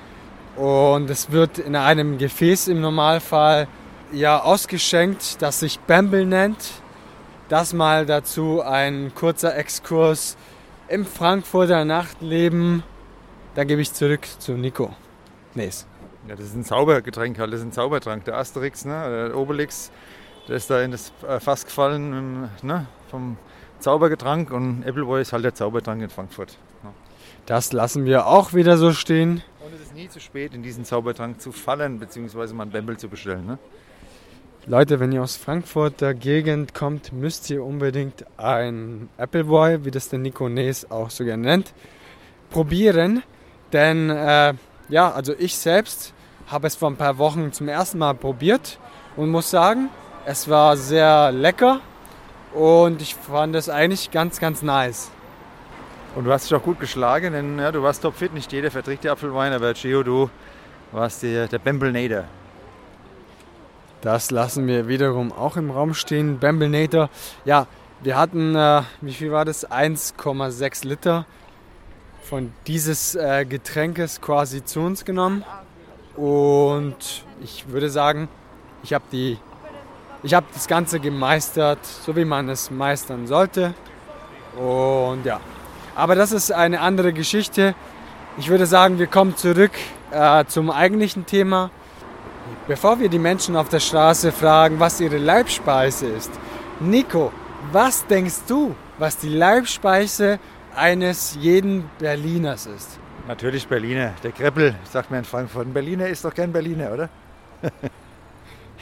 und 0.57 1.11
es 1.11 1.31
wird 1.31 1.59
in 1.59 1.77
einem 1.77 2.19
Gefäß 2.19 2.69
im 2.69 2.81
Normalfall 2.81 3.69
ja 4.13 4.43
ausgeschenkt, 4.43 5.41
das 5.43 5.61
sich 5.61 5.79
Bamble 5.81 6.27
nennt. 6.27 6.83
Das 7.49 7.73
mal 7.73 8.07
dazu 8.07 8.61
ein 8.61 9.13
kurzer 9.15 9.57
Exkurs 9.57 10.37
im 10.89 11.05
Frankfurter 11.05 11.85
Nachtleben. 11.85 12.83
Dann 13.55 13.69
gebe 13.69 13.81
ich 13.81 13.93
zurück 13.93 14.27
zu 14.39 14.53
Nico. 14.53 14.95
Nes. 15.55 15.87
Ja, 16.29 16.35
das 16.35 16.47
ist 16.47 16.57
ein 16.57 16.65
Zaubergetränk 16.65 17.39
halt, 17.39 17.53
das 17.53 17.61
ist 17.61 17.67
ein 17.67 17.73
Zaubertrank. 17.73 18.25
Der 18.25 18.37
Asterix, 18.37 18.85
ne, 18.85 19.29
der 19.29 19.37
Obelix, 19.37 19.93
der 20.49 20.57
ist 20.57 20.69
da 20.69 20.83
in 20.83 20.91
das 20.91 21.13
äh, 21.27 21.39
Fass 21.39 21.65
gefallen 21.65 22.51
ne, 22.63 22.87
vom 23.11 23.37
Zaubergetränk 23.79 24.51
und 24.51 24.85
Appleboy 24.85 25.21
ist 25.21 25.33
halt 25.33 25.45
der 25.45 25.55
Zaubertrank 25.55 26.03
in 26.03 26.11
Frankfurt. 26.11 26.59
Ne. 26.83 26.91
Das 27.47 27.73
lassen 27.73 28.05
wir 28.05 28.27
auch 28.27 28.55
wieder 28.55 28.77
so 28.77 28.93
stehen. 28.93 29.43
Und 29.65 29.75
es 29.75 29.83
ist 29.83 29.95
nie 29.95 30.09
zu 30.09 30.19
spät, 30.19 30.53
in 30.53 30.63
diesen 30.63 30.85
Zaubertrank 30.85 31.41
zu 31.41 31.53
fallen, 31.53 32.01
beziehungsweise 32.01 32.55
mal 32.55 32.65
einen 32.65 32.73
Bembel 32.73 32.97
zu 32.97 33.09
bestellen. 33.09 33.47
Ne? 33.47 33.59
Leute, 34.69 34.99
wenn 34.99 35.13
ihr 35.13 35.23
aus 35.23 35.37
Frankfurter 35.37 36.13
Gegend 36.13 36.75
kommt, 36.75 37.13
müsst 37.13 37.49
ihr 37.51 37.63
unbedingt 37.63 38.25
ein 38.37 39.09
Appleboy, 39.17 39.85
wie 39.85 39.93
das 39.93 40.09
der 40.09 40.19
Nico 40.19 40.49
Nes 40.49 40.91
auch 40.91 41.11
so 41.11 41.25
gerne 41.25 41.45
nennt, 41.45 41.73
probieren. 42.51 43.23
Denn 43.73 44.11
äh, 44.11 44.55
ja, 44.89 45.13
also 45.13 45.35
ich 45.39 45.57
selbst 45.57 46.13
habe 46.49 46.67
es 46.67 46.75
vor 46.75 46.91
ein 46.91 46.97
paar 46.97 47.17
Wochen 47.19 47.53
zum 47.53 47.69
ersten 47.69 47.99
Mal 47.99 48.15
probiert 48.15 48.81
und 49.15 49.31
muss 49.31 49.51
sagen, 49.51 49.89
es 50.25 50.51
war 50.51 50.77
sehr 50.77 51.31
lecker 51.31 51.79
und 52.53 53.01
ich 53.01 53.15
fand 53.15 53.55
es 53.55 53.69
eigentlich 53.69 54.11
ganz, 54.11 54.41
ganz 54.41 54.63
nice. 54.63 55.13
Und 56.17 56.25
du 56.25 56.33
hast 56.33 56.51
dich 56.51 56.57
auch 56.57 56.65
gut 56.65 56.81
geschlagen, 56.81 57.35
denn 57.35 57.57
ja, 57.61 57.71
du 57.71 57.85
warst 57.85 58.03
topfit. 58.03 58.35
Nicht 58.35 58.53
jeder 58.53 58.73
verträgt 58.73 59.05
die 59.05 59.11
Apfelwein, 59.11 59.53
aber 59.53 59.75
Gio, 59.75 60.03
du 60.03 60.29
warst 60.91 61.23
der, 61.23 61.47
der 61.47 61.61
Bamblenator. 61.61 62.25
Das 64.01 64.31
lassen 64.31 64.67
wir 64.67 64.89
wiederum 64.89 65.33
auch 65.33 65.57
im 65.57 65.71
Raum 65.71 65.95
stehen. 65.95 66.39
Bamblenator, 66.39 67.11
ja, 67.45 67.67
wir 68.03 68.17
hatten, 68.17 68.55
äh, 68.55 68.83
wie 69.01 69.13
viel 69.13 69.33
war 69.33 69.45
das? 69.45 69.69
1,6 69.69 70.87
Liter 70.87 71.27
von 72.23 72.53
dieses 72.67 73.15
äh, 73.15 73.45
Getränkes 73.45 74.21
quasi 74.21 74.65
zu 74.65 74.81
uns 74.81 75.05
genommen. 75.05 75.45
Und 76.17 77.25
ich 77.43 77.69
würde 77.69 77.91
sagen, 77.91 78.29
ich 78.83 78.93
habe 78.93 79.05
die, 79.13 79.39
das 80.23 80.67
Ganze 80.69 81.01
gemeistert, 81.01 81.85
so 81.85 82.17
wie 82.17 82.25
man 82.25 82.49
es 82.49 82.71
meistern 82.71 83.27
sollte. 83.27 83.75
Und 84.57 85.25
ja, 85.25 85.41
aber 85.95 86.15
das 86.15 86.33
ist 86.33 86.53
eine 86.53 86.81
andere 86.81 87.13
Geschichte. 87.13 87.75
Ich 88.39 88.49
würde 88.49 88.67
sagen, 88.67 88.99
wir 88.99 89.07
kommen 89.07 89.37
zurück 89.37 89.73
äh, 90.11 90.45
zum 90.47 90.71
eigentlichen 90.71 91.27
Thema. 91.27 91.71
Bevor 92.67 92.99
wir 92.99 93.09
die 93.09 93.19
Menschen 93.19 93.57
auf 93.57 93.69
der 93.69 93.81
Straße 93.81 94.33
fragen, 94.33 94.81
was 94.81 95.01
ihre 95.01 95.19
Leibspeise 95.19 96.07
ist, 96.07 96.31
Nico, 96.81 97.33
was 97.73 98.07
denkst 98.07 98.41
du, 98.49 98.75
was 98.99 99.17
die 99.17 99.29
Leibspeise 99.29 100.39
eines 100.75 101.37
jeden 101.41 101.91
Berliners 101.99 102.67
ist? 102.67 102.99
Natürlich 103.29 103.67
Berliner. 103.67 104.13
Der 104.23 104.33
Kreppel, 104.33 104.75
sagt 104.85 105.11
man 105.11 105.21
in 105.21 105.25
Frankfurt. 105.25 105.67
Ein 105.67 105.73
Berliner 105.73 106.07
ist 106.09 106.25
doch 106.25 106.35
kein 106.35 106.53
Berliner, 106.53 106.93
oder? 106.93 107.09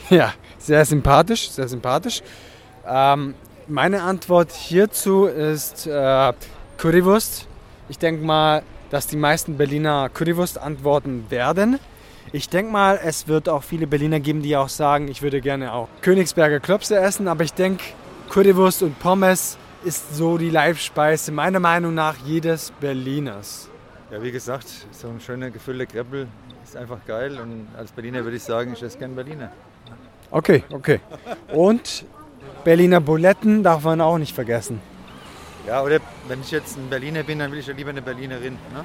ja, 0.09 0.33
sehr 0.57 0.85
sympathisch, 0.85 1.49
sehr 1.49 1.67
sympathisch. 1.67 2.21
Ähm, 2.87 3.33
meine 3.67 4.03
Antwort 4.03 4.51
hierzu 4.51 5.25
ist 5.25 5.87
äh, 5.87 6.33
Currywurst. 6.77 7.47
Ich 7.89 7.97
denke 7.97 8.23
mal, 8.23 8.61
dass 8.91 9.07
die 9.07 9.17
meisten 9.17 9.57
Berliner 9.57 10.09
Currywurst 10.09 10.59
antworten 10.59 11.25
werden. 11.29 11.79
Ich 12.35 12.49
denke 12.49 12.69
mal, 12.69 12.99
es 13.01 13.29
wird 13.29 13.47
auch 13.47 13.63
viele 13.63 13.87
Berliner 13.87 14.19
geben, 14.19 14.41
die 14.41 14.57
auch 14.57 14.67
sagen, 14.67 15.07
ich 15.07 15.21
würde 15.21 15.39
gerne 15.39 15.71
auch 15.71 15.87
Königsberger 16.01 16.59
Klopse 16.59 16.97
essen, 16.97 17.29
aber 17.29 17.45
ich 17.45 17.53
denke, 17.53 17.81
Currywurst 18.29 18.83
und 18.83 18.99
Pommes 18.99 19.57
ist 19.85 20.17
so 20.17 20.37
die 20.37 20.49
Leibspeise 20.49 21.31
meiner 21.31 21.61
Meinung 21.61 21.93
nach 21.93 22.17
jedes 22.25 22.73
Berliners. 22.81 23.69
Ja, 24.11 24.21
wie 24.21 24.33
gesagt, 24.33 24.67
so 24.91 25.07
ein 25.07 25.21
schöner 25.21 25.49
gefüllter 25.49 25.85
Kreppel 25.85 26.27
ist 26.61 26.75
einfach 26.75 26.97
geil 27.07 27.39
und 27.39 27.69
als 27.77 27.93
Berliner 27.93 28.25
würde 28.25 28.35
ich 28.35 28.43
sagen, 28.43 28.73
ich 28.73 28.83
esse 28.83 28.97
gern 28.97 29.15
Berliner. 29.15 29.53
Okay, 30.29 30.65
okay. 30.71 30.99
Und 31.53 32.03
Berliner 32.65 32.99
Buletten 32.99 33.63
darf 33.63 33.85
man 33.85 34.01
auch 34.01 34.17
nicht 34.17 34.35
vergessen. 34.35 34.81
Ja, 35.65 35.81
oder 35.81 35.99
wenn 36.27 36.41
ich 36.41 36.51
jetzt 36.51 36.75
ein 36.75 36.89
Berliner 36.89 37.23
bin, 37.23 37.39
dann 37.39 37.49
will 37.53 37.59
ich 37.59 37.67
ja 37.67 37.73
lieber 37.73 37.91
eine 37.91 38.01
Berlinerin. 38.01 38.57
Ne? 38.73 38.83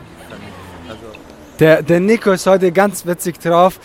Also. 0.89 1.30
Der, 1.61 1.83
der 1.83 2.01
Nico 2.01 2.33
ist 2.33 2.47
heute 2.47 2.73
ganz 2.73 3.05
witzig 3.05 3.39
drauf. 3.39 3.79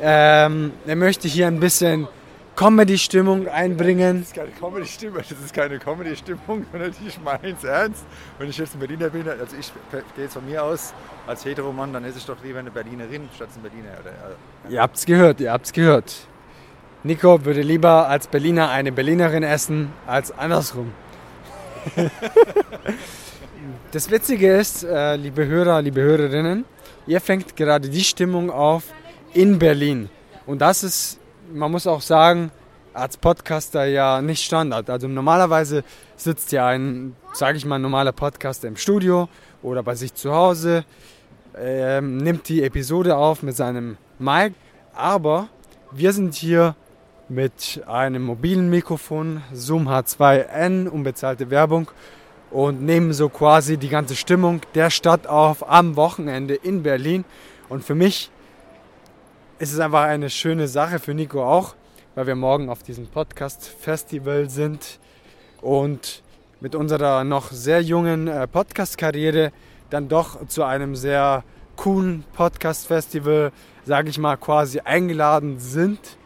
Ähm, 0.00 0.72
er 0.86 0.96
möchte 0.96 1.28
hier 1.28 1.48
ein 1.48 1.60
bisschen 1.60 2.08
Comedy-Stimmung 2.56 3.46
einbringen. 3.46 4.20
Das 4.20 4.28
ist 4.28 4.34
keine 4.34 4.50
Comedy-Stimmung, 4.52 5.18
das 5.18 5.30
ist 5.32 5.52
keine 5.52 5.78
Comedy-Stimmung, 5.78 6.64
sondern 6.72 6.94
ich 7.06 7.20
meine 7.22 7.54
es 7.54 7.62
ernst. 7.62 8.04
Wenn 8.38 8.48
ich 8.48 8.56
jetzt 8.56 8.74
ein 8.74 8.78
Berliner 8.78 9.10
bin, 9.10 9.28
also 9.28 9.54
ich 9.54 9.70
gehe 9.92 10.24
jetzt 10.24 10.32
von 10.32 10.46
mir 10.46 10.64
aus, 10.64 10.94
als 11.26 11.44
Heteromann, 11.44 11.92
dann 11.92 12.04
esse 12.04 12.16
ich 12.16 12.24
doch 12.24 12.42
lieber 12.42 12.60
eine 12.60 12.70
Berlinerin 12.70 13.28
statt 13.36 13.50
ein 13.54 13.62
Berliner. 13.62 13.90
Oder, 14.00 14.12
ja. 14.12 14.70
Ihr 14.70 14.80
habt's 14.80 15.04
gehört, 15.04 15.42
ihr 15.42 15.52
habt's 15.52 15.74
gehört. 15.74 16.26
Nico 17.02 17.44
würde 17.44 17.60
lieber 17.60 18.08
als 18.08 18.28
Berliner 18.28 18.70
eine 18.70 18.92
Berlinerin 18.92 19.42
essen, 19.42 19.92
als 20.06 20.32
andersrum. 20.32 20.92
das 23.92 24.10
Witzige 24.10 24.56
ist, 24.56 24.84
äh, 24.84 25.16
liebe 25.16 25.46
Hörer, 25.46 25.82
liebe 25.82 26.00
Hörerinnen, 26.00 26.64
ihr 27.10 27.20
fängt 27.20 27.56
gerade 27.56 27.88
die 27.88 28.04
Stimmung 28.04 28.50
auf 28.50 28.84
in 29.34 29.58
Berlin. 29.58 30.08
Und 30.46 30.60
das 30.60 30.84
ist 30.84 31.20
man 31.52 31.70
muss 31.70 31.86
auch 31.86 32.00
sagen, 32.00 32.50
als 32.92 33.16
Podcaster 33.16 33.84
ja 33.84 34.22
nicht 34.22 34.44
Standard. 34.44 34.90
Also 34.90 35.08
normalerweise 35.08 35.84
sitzt 36.16 36.52
ja 36.52 36.68
ein, 36.68 37.16
sage 37.32 37.58
ich 37.58 37.64
mal, 37.64 37.78
normaler 37.78 38.12
Podcaster 38.12 38.68
im 38.68 38.76
Studio 38.76 39.28
oder 39.62 39.82
bei 39.82 39.94
sich 39.94 40.14
zu 40.14 40.32
Hause, 40.32 40.84
ähm, 41.56 42.18
nimmt 42.18 42.48
die 42.48 42.62
Episode 42.62 43.16
auf 43.16 43.42
mit 43.42 43.56
seinem 43.56 43.96
Mic. 44.18 44.54
Aber 44.94 45.48
wir 45.92 46.12
sind 46.12 46.34
hier 46.34 46.74
mit 47.28 47.82
einem 47.86 48.22
mobilen 48.22 48.70
Mikrofon, 48.70 49.42
Zoom 49.52 49.88
H2N, 49.88 50.88
unbezahlte 50.88 51.50
Werbung 51.50 51.90
und 52.50 52.82
nehmen 52.82 53.12
so 53.12 53.28
quasi 53.28 53.76
die 53.76 53.88
ganze 53.88 54.16
Stimmung 54.16 54.60
der 54.74 54.90
Stadt 54.90 55.26
auf 55.26 55.68
am 55.68 55.96
Wochenende 55.96 56.54
in 56.54 56.82
Berlin. 56.82 57.24
Und 57.68 57.84
für 57.84 57.94
mich 57.94 58.30
es 59.62 59.74
ist 59.74 59.80
einfach 59.80 60.04
eine 60.04 60.30
schöne 60.30 60.68
Sache 60.68 60.98
für 60.98 61.12
Nico 61.12 61.44
auch, 61.44 61.74
weil 62.14 62.26
wir 62.26 62.34
morgen 62.34 62.70
auf 62.70 62.82
diesem 62.82 63.06
Podcast-Festival 63.08 64.48
sind 64.48 64.98
und 65.60 66.22
mit 66.60 66.74
unserer 66.74 67.24
noch 67.24 67.52
sehr 67.52 67.82
jungen 67.82 68.26
äh, 68.26 68.48
Podcast-Karriere 68.48 69.52
dann 69.90 70.08
doch 70.08 70.46
zu 70.46 70.64
einem 70.64 70.96
sehr 70.96 71.44
coolen 71.76 72.24
Podcast-Festival, 72.32 73.52
sage 73.84 74.08
ich 74.08 74.16
mal, 74.16 74.38
quasi 74.38 74.80
eingeladen 74.80 75.58
sind. 75.58 76.16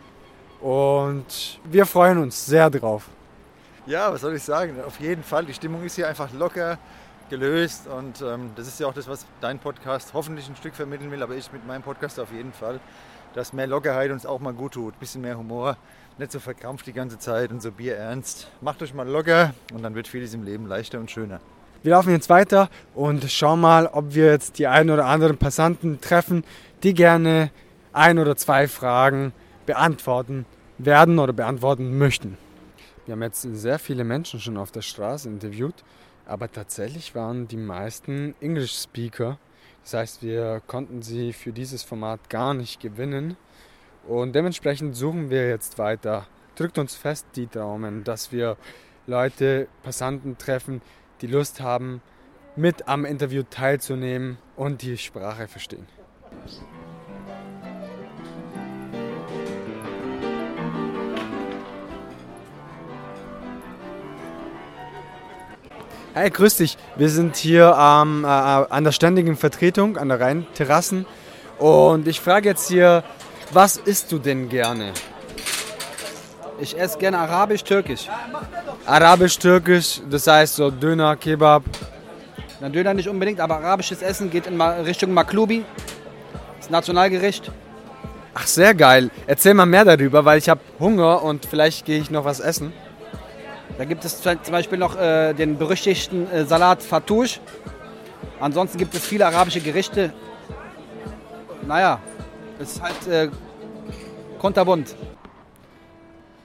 Und 0.60 1.58
wir 1.64 1.86
freuen 1.86 2.18
uns 2.18 2.46
sehr 2.46 2.70
drauf. 2.70 3.08
Ja, 3.86 4.12
was 4.12 4.22
soll 4.22 4.34
ich 4.34 4.42
sagen? 4.42 4.76
Auf 4.86 4.98
jeden 5.00 5.22
Fall. 5.22 5.44
Die 5.44 5.54
Stimmung 5.54 5.82
ist 5.84 5.96
hier 5.96 6.08
einfach 6.08 6.32
locker 6.32 6.78
gelöst 7.30 7.86
und 7.86 8.20
ähm, 8.22 8.50
das 8.54 8.66
ist 8.66 8.78
ja 8.80 8.86
auch 8.86 8.94
das, 8.94 9.08
was 9.08 9.26
dein 9.40 9.58
Podcast 9.58 10.12
hoffentlich 10.12 10.48
ein 10.48 10.56
Stück 10.56 10.74
vermitteln 10.74 11.10
will, 11.10 11.22
aber 11.22 11.34
ich 11.34 11.50
mit 11.52 11.66
meinem 11.66 11.82
Podcast 11.82 12.20
auf 12.20 12.30
jeden 12.32 12.52
Fall 12.52 12.80
dass 13.34 13.52
mehr 13.52 13.66
Lockerheit 13.66 14.10
uns 14.10 14.24
auch 14.24 14.40
mal 14.40 14.52
gut 14.52 14.72
tut. 14.72 14.98
Bisschen 14.98 15.20
mehr 15.20 15.36
Humor, 15.36 15.76
nicht 16.18 16.32
so 16.32 16.38
verkrampft 16.38 16.86
die 16.86 16.92
ganze 16.92 17.18
Zeit 17.18 17.50
und 17.50 17.60
so 17.60 17.70
bierernst. 17.70 18.48
Macht 18.60 18.82
euch 18.82 18.94
mal 18.94 19.06
locker 19.06 19.52
und 19.72 19.82
dann 19.82 19.94
wird 19.94 20.08
vieles 20.08 20.32
im 20.34 20.44
Leben 20.44 20.66
leichter 20.66 20.98
und 20.98 21.10
schöner. 21.10 21.40
Wir 21.82 21.90
laufen 21.90 22.12
jetzt 22.12 22.30
weiter 22.30 22.70
und 22.94 23.30
schauen 23.30 23.60
mal, 23.60 23.86
ob 23.86 24.14
wir 24.14 24.30
jetzt 24.30 24.58
die 24.58 24.66
einen 24.66 24.90
oder 24.90 25.04
anderen 25.04 25.36
Passanten 25.36 26.00
treffen, 26.00 26.44
die 26.82 26.94
gerne 26.94 27.50
ein 27.92 28.18
oder 28.18 28.36
zwei 28.36 28.68
Fragen 28.68 29.32
beantworten 29.66 30.46
werden 30.78 31.18
oder 31.18 31.32
beantworten 31.32 31.98
möchten. 31.98 32.38
Wir 33.06 33.12
haben 33.12 33.22
jetzt 33.22 33.42
sehr 33.42 33.78
viele 33.78 34.04
Menschen 34.04 34.40
schon 34.40 34.56
auf 34.56 34.70
der 34.70 34.82
Straße 34.82 35.28
interviewt, 35.28 35.84
aber 36.26 36.50
tatsächlich 36.50 37.14
waren 37.14 37.48
die 37.48 37.56
meisten 37.56 38.34
English 38.40 38.74
Speaker 38.74 39.38
das 39.84 39.92
heißt, 39.92 40.22
wir 40.22 40.62
konnten 40.66 41.02
sie 41.02 41.34
für 41.34 41.52
dieses 41.52 41.82
Format 41.82 42.30
gar 42.30 42.54
nicht 42.54 42.80
gewinnen. 42.80 43.36
Und 44.08 44.34
dementsprechend 44.34 44.96
suchen 44.96 45.28
wir 45.28 45.48
jetzt 45.48 45.78
weiter. 45.78 46.26
Drückt 46.56 46.78
uns 46.78 46.94
fest 46.94 47.26
die 47.36 47.46
Daumen, 47.46 48.02
dass 48.02 48.32
wir 48.32 48.56
Leute, 49.06 49.68
Passanten 49.82 50.38
treffen, 50.38 50.80
die 51.20 51.26
Lust 51.26 51.60
haben, 51.60 52.00
mit 52.56 52.88
am 52.88 53.04
Interview 53.04 53.42
teilzunehmen 53.48 54.38
und 54.56 54.80
die 54.82 54.96
Sprache 54.96 55.48
verstehen. 55.48 55.86
Hey, 66.16 66.30
grüß 66.30 66.58
dich. 66.58 66.78
Wir 66.94 67.08
sind 67.08 67.34
hier 67.34 67.76
ähm, 67.76 68.22
äh, 68.22 68.28
an 68.28 68.84
der 68.84 68.92
ständigen 68.92 69.36
Vertretung 69.36 69.96
an 69.96 70.10
der 70.10 70.20
Rheinterrassen 70.20 71.06
und 71.58 72.06
ich 72.06 72.20
frage 72.20 72.50
jetzt 72.50 72.68
hier, 72.68 73.02
was 73.50 73.78
isst 73.78 74.12
du 74.12 74.20
denn 74.20 74.48
gerne? 74.48 74.92
Ich 76.60 76.78
esse 76.78 76.98
gerne 76.98 77.18
arabisch-türkisch. 77.18 78.08
Arabisch-Türkisch, 78.86 80.02
das 80.08 80.28
heißt 80.28 80.54
so 80.54 80.70
Döner, 80.70 81.16
Kebab. 81.16 81.64
Na, 82.60 82.68
Döner 82.68 82.94
nicht 82.94 83.08
unbedingt, 83.08 83.40
aber 83.40 83.56
arabisches 83.56 84.00
Essen 84.00 84.30
geht 84.30 84.46
in 84.46 84.60
Richtung 84.60 85.12
Maklubi. 85.12 85.64
Das 86.58 86.70
Nationalgericht. 86.70 87.50
Ach, 88.34 88.46
sehr 88.46 88.72
geil. 88.72 89.10
Erzähl 89.26 89.54
mal 89.54 89.66
mehr 89.66 89.84
darüber, 89.84 90.24
weil 90.24 90.38
ich 90.38 90.48
habe 90.48 90.60
Hunger 90.78 91.24
und 91.24 91.44
vielleicht 91.44 91.84
gehe 91.84 91.98
ich 91.98 92.08
noch 92.08 92.24
was 92.24 92.38
essen. 92.38 92.72
Da 93.76 93.84
gibt 93.84 94.04
es 94.04 94.22
zum 94.22 94.38
Beispiel 94.52 94.78
noch 94.78 94.96
äh, 94.96 95.34
den 95.34 95.58
berüchtigten 95.58 96.30
äh, 96.30 96.44
Salat 96.44 96.82
Fatouche. 96.82 97.40
Ansonsten 98.38 98.78
gibt 98.78 98.94
es 98.94 99.04
viele 99.04 99.26
arabische 99.26 99.60
Gerichte. 99.60 100.12
Naja, 101.66 102.00
ist 102.60 102.80
halt 102.80 103.06
äh, 103.08 103.30
kunterbunt. 104.38 104.94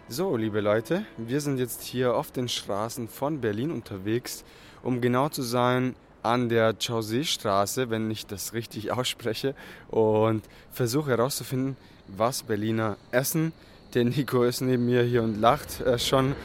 So, 0.07 0.35
liebe 0.37 0.59
Leute, 0.59 1.05
wir 1.17 1.39
sind 1.39 1.59
jetzt 1.59 1.83
hier 1.83 2.15
auf 2.15 2.31
den 2.31 2.49
Straßen 2.49 3.07
von 3.07 3.41
Berlin 3.41 3.71
unterwegs, 3.71 4.43
um 4.81 4.99
genau 4.99 5.29
zu 5.29 5.43
sein 5.43 5.95
an 6.23 6.49
der 6.49 6.79
Chaussee-Straße, 6.79 7.91
wenn 7.91 8.09
ich 8.09 8.25
das 8.25 8.53
richtig 8.53 8.91
ausspreche, 8.97 9.53
und 9.89 10.43
versuche 10.71 11.11
herauszufinden, 11.11 11.77
was 12.07 12.41
Berliner 12.41 12.97
essen. 13.11 13.53
Der 13.95 14.05
Nico 14.05 14.43
ist 14.43 14.61
neben 14.61 14.85
mir 14.85 15.01
hier 15.01 15.23
und 15.23 15.41
lacht 15.41 15.81
äh, 15.81 15.97
schon. 15.97 16.35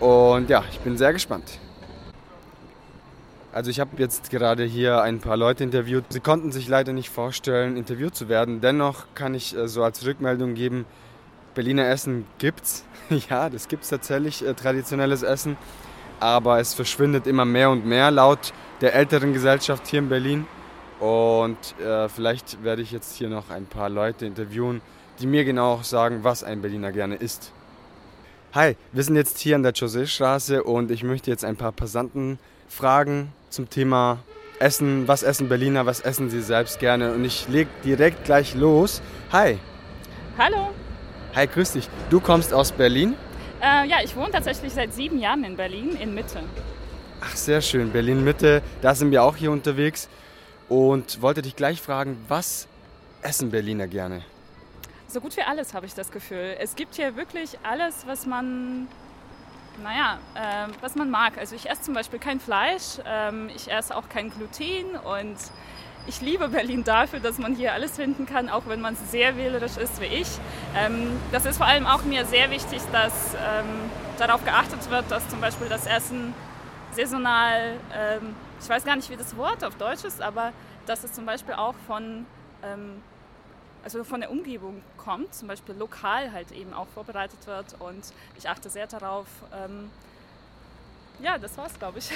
Und 0.00 0.48
ja, 0.48 0.64
ich 0.70 0.80
bin 0.80 0.96
sehr 0.96 1.12
gespannt. 1.12 1.58
Also 3.52 3.70
ich 3.70 3.80
habe 3.80 3.90
jetzt 3.98 4.30
gerade 4.30 4.64
hier 4.64 5.02
ein 5.02 5.18
paar 5.18 5.36
Leute 5.36 5.62
interviewt. 5.62 6.04
Sie 6.08 6.20
konnten 6.20 6.52
sich 6.52 6.68
leider 6.68 6.94
nicht 6.94 7.10
vorstellen, 7.10 7.76
interviewt 7.76 8.14
zu 8.14 8.30
werden. 8.30 8.62
Dennoch 8.62 9.06
kann 9.14 9.34
ich 9.34 9.54
äh, 9.54 9.68
so 9.68 9.84
als 9.84 10.06
Rückmeldung 10.06 10.54
geben, 10.54 10.86
Berliner 11.54 11.86
Essen 11.86 12.26
gibt's. 12.38 12.84
ja, 13.30 13.50
das 13.50 13.68
gibt's 13.68 13.90
tatsächlich, 13.90 14.46
äh, 14.46 14.54
traditionelles 14.54 15.22
Essen. 15.22 15.58
Aber 16.18 16.60
es 16.60 16.72
verschwindet 16.72 17.26
immer 17.26 17.44
mehr 17.44 17.68
und 17.68 17.84
mehr 17.84 18.10
laut 18.10 18.54
der 18.80 18.94
älteren 18.94 19.34
Gesellschaft 19.34 19.86
hier 19.86 19.98
in 19.98 20.08
Berlin. 20.08 20.46
Und 20.98 21.78
äh, 21.78 22.08
vielleicht 22.08 22.64
werde 22.64 22.80
ich 22.80 22.90
jetzt 22.90 23.16
hier 23.16 23.28
noch 23.28 23.50
ein 23.50 23.66
paar 23.66 23.90
Leute 23.90 24.24
interviewen, 24.24 24.80
die 25.20 25.26
mir 25.26 25.44
genau 25.44 25.74
auch 25.74 25.84
sagen, 25.84 26.20
was 26.22 26.44
ein 26.44 26.62
Berliner 26.62 26.92
gerne 26.92 27.16
isst. 27.16 27.52
Hi, 28.54 28.76
wir 28.92 29.02
sind 29.02 29.16
jetzt 29.16 29.38
hier 29.38 29.54
an 29.56 29.62
der 29.62 29.74
José-Straße 29.74 30.62
und 30.62 30.90
ich 30.90 31.02
möchte 31.02 31.30
jetzt 31.30 31.44
ein 31.44 31.56
paar 31.56 31.72
Passanten 31.72 32.38
fragen 32.68 33.32
zum 33.50 33.68
Thema 33.68 34.18
Essen. 34.58 35.06
Was 35.08 35.22
essen 35.22 35.48
Berliner, 35.48 35.84
was 35.84 36.00
essen 36.00 36.30
sie 36.30 36.40
selbst 36.40 36.78
gerne? 36.78 37.12
Und 37.12 37.24
ich 37.24 37.48
leg 37.48 37.68
direkt 37.82 38.24
gleich 38.24 38.54
los. 38.54 39.02
Hi, 39.32 39.58
Hallo. 40.38 40.70
hi, 41.34 41.46
grüß 41.46 41.72
dich. 41.72 41.88
Du 42.08 42.20
kommst 42.20 42.54
aus 42.54 42.72
Berlin? 42.72 43.14
Äh, 43.60 43.88
ja, 43.88 43.96
ich 44.02 44.16
wohne 44.16 44.30
tatsächlich 44.30 44.72
seit 44.72 44.94
sieben 44.94 45.18
Jahren 45.18 45.44
in 45.44 45.56
Berlin, 45.56 45.96
in 46.00 46.14
Mitte. 46.14 46.40
Ach, 47.20 47.34
sehr 47.36 47.60
schön. 47.60 47.90
Berlin 47.92 48.24
Mitte, 48.24 48.62
da 48.82 48.94
sind 48.94 49.10
wir 49.10 49.22
auch 49.22 49.36
hier 49.36 49.50
unterwegs. 49.50 50.08
Und 50.68 51.22
wollte 51.22 51.42
dich 51.42 51.56
gleich 51.56 51.80
fragen, 51.80 52.18
was 52.28 52.66
essen 53.22 53.50
Berliner 53.50 53.86
gerne? 53.86 54.22
So 55.16 55.22
gut 55.22 55.34
wie 55.38 55.42
alles 55.42 55.72
habe 55.72 55.86
ich 55.86 55.94
das 55.94 56.10
Gefühl. 56.10 56.58
Es 56.60 56.76
gibt 56.76 56.96
hier 56.96 57.16
wirklich 57.16 57.58
alles, 57.62 58.06
was 58.06 58.26
man, 58.26 58.86
naja, 59.82 60.18
äh, 60.34 60.70
was 60.82 60.94
man 60.94 61.08
mag. 61.08 61.38
Also 61.38 61.56
ich 61.56 61.70
esse 61.70 61.80
zum 61.80 61.94
Beispiel 61.94 62.18
kein 62.18 62.38
Fleisch, 62.38 62.98
ähm, 63.06 63.48
ich 63.56 63.72
esse 63.72 63.96
auch 63.96 64.10
kein 64.10 64.28
Gluten 64.28 64.94
und 64.94 65.38
ich 66.06 66.20
liebe 66.20 66.48
Berlin 66.48 66.84
dafür, 66.84 67.18
dass 67.18 67.38
man 67.38 67.54
hier 67.54 67.72
alles 67.72 67.96
finden 67.96 68.26
kann, 68.26 68.50
auch 68.50 68.64
wenn 68.66 68.82
man 68.82 68.94
sehr 68.94 69.38
wählerisch 69.38 69.78
ist 69.78 70.02
wie 70.02 70.04
ich. 70.04 70.28
Ähm, 70.76 71.18
das 71.32 71.46
ist 71.46 71.56
vor 71.56 71.64
allem 71.64 71.86
auch 71.86 72.02
mir 72.02 72.26
sehr 72.26 72.50
wichtig, 72.50 72.82
dass 72.92 73.32
ähm, 73.36 73.90
darauf 74.18 74.44
geachtet 74.44 74.90
wird, 74.90 75.10
dass 75.10 75.26
zum 75.30 75.40
Beispiel 75.40 75.70
das 75.70 75.86
Essen 75.86 76.34
saisonal, 76.92 77.78
ähm, 77.94 78.34
ich 78.60 78.68
weiß 78.68 78.84
gar 78.84 78.96
nicht, 78.96 79.08
wie 79.08 79.16
das 79.16 79.34
Wort 79.38 79.64
auf 79.64 79.76
Deutsch 79.76 80.04
ist, 80.04 80.20
aber 80.20 80.52
dass 80.84 81.04
es 81.04 81.14
zum 81.14 81.24
Beispiel 81.24 81.54
auch 81.54 81.74
von, 81.86 82.26
ähm, 82.62 83.00
also 83.86 84.02
von 84.02 84.18
der 84.18 84.32
Umgebung 84.32 84.82
kommt, 84.96 85.32
zum 85.32 85.46
Beispiel 85.46 85.76
lokal 85.76 86.32
halt 86.32 86.50
eben 86.50 86.72
auch 86.72 86.88
vorbereitet 86.88 87.38
wird 87.46 87.66
und 87.78 88.02
ich 88.36 88.48
achte 88.48 88.68
sehr 88.68 88.88
darauf. 88.88 89.28
Ähm, 89.54 89.90
ja, 91.22 91.38
das 91.38 91.56
war's, 91.56 91.78
glaube 91.78 92.00
ich. 92.00 92.10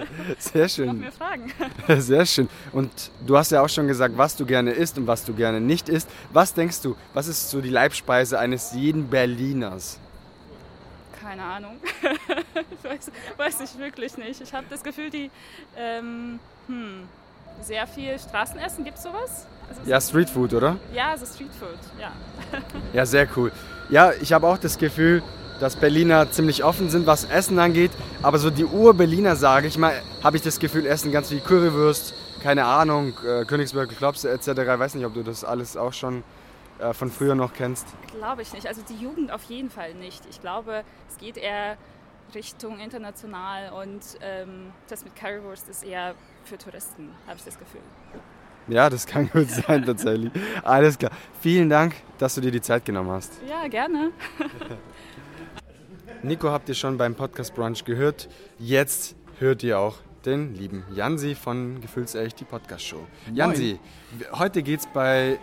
Sehr 0.38 0.62
Noch 0.62 0.70
schön. 0.70 1.00
mehr 1.00 1.10
Fragen. 1.10 1.52
Sehr 2.00 2.24
schön. 2.24 2.48
Und 2.70 3.10
du 3.26 3.36
hast 3.36 3.50
ja 3.50 3.60
auch 3.60 3.68
schon 3.68 3.88
gesagt, 3.88 4.16
was 4.16 4.36
du 4.36 4.46
gerne 4.46 4.70
isst 4.70 4.96
und 4.98 5.08
was 5.08 5.24
du 5.24 5.34
gerne 5.34 5.60
nicht 5.60 5.88
isst. 5.88 6.08
Was 6.32 6.54
denkst 6.54 6.80
du, 6.82 6.96
was 7.12 7.26
ist 7.26 7.50
so 7.50 7.60
die 7.60 7.70
Leibspeise 7.70 8.38
eines 8.38 8.72
jeden 8.72 9.10
Berliners? 9.10 9.98
Keine 11.20 11.42
Ahnung. 11.42 11.80
weiß, 12.82 13.10
weiß 13.36 13.60
ich 13.62 13.78
wirklich 13.78 14.16
nicht. 14.16 14.40
Ich 14.40 14.54
habe 14.54 14.66
das 14.70 14.84
Gefühl, 14.84 15.10
die 15.10 15.30
ähm, 15.76 16.38
hm, 16.68 17.08
sehr 17.62 17.86
viel 17.86 18.18
Straßenessen, 18.18 18.84
gibt 18.84 18.98
es 18.98 19.04
sowas? 19.04 19.46
Also 19.68 19.80
Ja, 19.84 20.00
Streetfood, 20.00 20.54
oder? 20.54 20.76
Ja, 20.92 21.16
so 21.16 21.26
Streetfood, 21.26 21.78
ja. 22.00 22.12
Ja, 22.92 23.06
sehr 23.06 23.28
cool. 23.36 23.52
Ja, 23.88 24.12
ich 24.20 24.32
habe 24.32 24.46
auch 24.46 24.58
das 24.58 24.78
Gefühl, 24.78 25.22
dass 25.60 25.76
Berliner 25.76 26.30
ziemlich 26.30 26.64
offen 26.64 26.90
sind, 26.90 27.06
was 27.06 27.24
Essen 27.24 27.58
angeht. 27.58 27.90
Aber 28.22 28.38
so 28.38 28.50
die 28.50 28.64
Ur-Berliner, 28.64 29.36
sage 29.36 29.66
ich 29.68 29.78
mal, 29.78 29.94
habe 30.22 30.36
ich 30.36 30.42
das 30.42 30.58
Gefühl, 30.58 30.86
essen 30.86 31.12
ganz 31.12 31.30
wie 31.30 31.40
Currywurst, 31.40 32.14
keine 32.42 32.64
Ahnung, 32.66 33.14
äh, 33.26 33.44
Königsberger 33.44 33.94
Klopse 33.94 34.30
etc. 34.30 34.48
Ich 34.48 34.66
weiß 34.66 34.94
nicht, 34.94 35.06
ob 35.06 35.14
du 35.14 35.22
das 35.22 35.44
alles 35.44 35.76
auch 35.76 35.92
schon 35.92 36.22
äh, 36.78 36.92
von 36.92 37.10
früher 37.10 37.34
noch 37.34 37.52
kennst. 37.54 37.86
Glaube 38.16 38.42
ich 38.42 38.52
nicht. 38.52 38.66
Also 38.66 38.82
die 38.88 38.96
Jugend 39.02 39.32
auf 39.32 39.44
jeden 39.44 39.70
Fall 39.70 39.94
nicht. 39.94 40.22
Ich 40.28 40.40
glaube, 40.40 40.84
es 41.08 41.16
geht 41.16 41.38
eher 41.38 41.76
Richtung 42.34 42.78
international 42.78 43.72
und 43.72 44.00
ähm, 44.20 44.72
das 44.88 45.04
mit 45.04 45.14
Currywurst 45.16 45.68
ist 45.68 45.84
eher 45.84 46.14
für 46.44 46.58
Touristen, 46.58 47.10
habe 47.26 47.36
ich 47.38 47.44
das 47.44 47.58
Gefühl. 47.58 47.80
Ja, 48.68 48.90
das 48.90 49.06
kann 49.06 49.30
gut 49.30 49.48
sein 49.66 49.84
tatsächlich. 49.84 50.32
Alles 50.62 50.98
klar. 50.98 51.12
Vielen 51.40 51.70
Dank, 51.70 51.94
dass 52.18 52.34
du 52.34 52.40
dir 52.40 52.50
die 52.50 52.60
Zeit 52.60 52.84
genommen 52.84 53.10
hast. 53.10 53.32
Ja, 53.48 53.68
gerne. 53.68 54.10
Nico 56.22 56.50
habt 56.50 56.68
ihr 56.68 56.74
schon 56.74 56.98
beim 56.98 57.14
Podcast 57.14 57.54
Brunch 57.54 57.84
gehört. 57.84 58.28
Jetzt 58.58 59.14
hört 59.38 59.62
ihr 59.62 59.78
auch 59.78 59.98
den 60.24 60.54
lieben 60.54 60.84
Jansi 60.92 61.36
von 61.36 61.80
Gefühlsecht, 61.80 62.40
die 62.40 62.44
Podcast-Show. 62.44 63.06
Jansi, 63.32 63.78
heute 64.32 64.64
geht 64.64 64.80
es 64.80 64.86
bei 64.88 65.38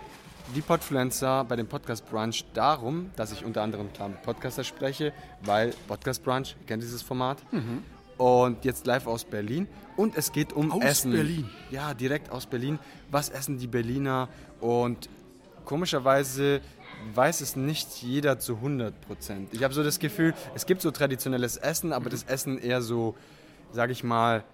die 0.54 0.60
Podfluencer, 0.60 1.44
bei 1.44 1.56
dem 1.56 1.66
Podcast 1.66 2.08
Brunch 2.10 2.44
darum, 2.52 3.10
dass 3.16 3.32
ich 3.32 3.44
unter 3.44 3.62
anderem 3.62 3.92
klar 3.92 4.08
mit 4.08 4.22
Podcaster 4.22 4.64
spreche, 4.64 5.12
weil 5.42 5.72
Podcast 5.88 6.22
Brunch, 6.22 6.56
ihr 6.60 6.66
kennt 6.66 6.82
dieses 6.82 7.02
Format. 7.02 7.38
Und 8.16 8.64
jetzt 8.64 8.86
live 8.86 9.06
aus 9.06 9.24
Berlin. 9.24 9.66
Und 9.96 10.16
es 10.16 10.30
geht 10.30 10.52
um 10.52 10.70
Aus 10.70 10.84
Essen. 10.84 11.12
Berlin? 11.12 11.50
Ja, 11.70 11.94
direkt 11.94 12.30
aus 12.30 12.46
Berlin. 12.46 12.78
Was 13.10 13.28
essen 13.28 13.58
die 13.58 13.66
Berliner? 13.66 14.28
Und 14.60 15.08
komischerweise 15.64 16.60
weiß 17.12 17.40
es 17.40 17.56
nicht 17.56 18.02
jeder 18.02 18.38
zu 18.38 18.56
100 18.56 19.00
Prozent. 19.00 19.48
Ich 19.52 19.64
habe 19.64 19.74
so 19.74 19.82
das 19.82 19.98
Gefühl, 19.98 20.34
es 20.54 20.66
gibt 20.66 20.80
so 20.80 20.90
traditionelles 20.90 21.56
Essen, 21.56 21.92
aber 21.92 22.08
das 22.08 22.22
Essen 22.24 22.58
eher 22.58 22.82
so, 22.82 23.16
sage 23.72 23.92
ich 23.92 24.04
mal, 24.04 24.44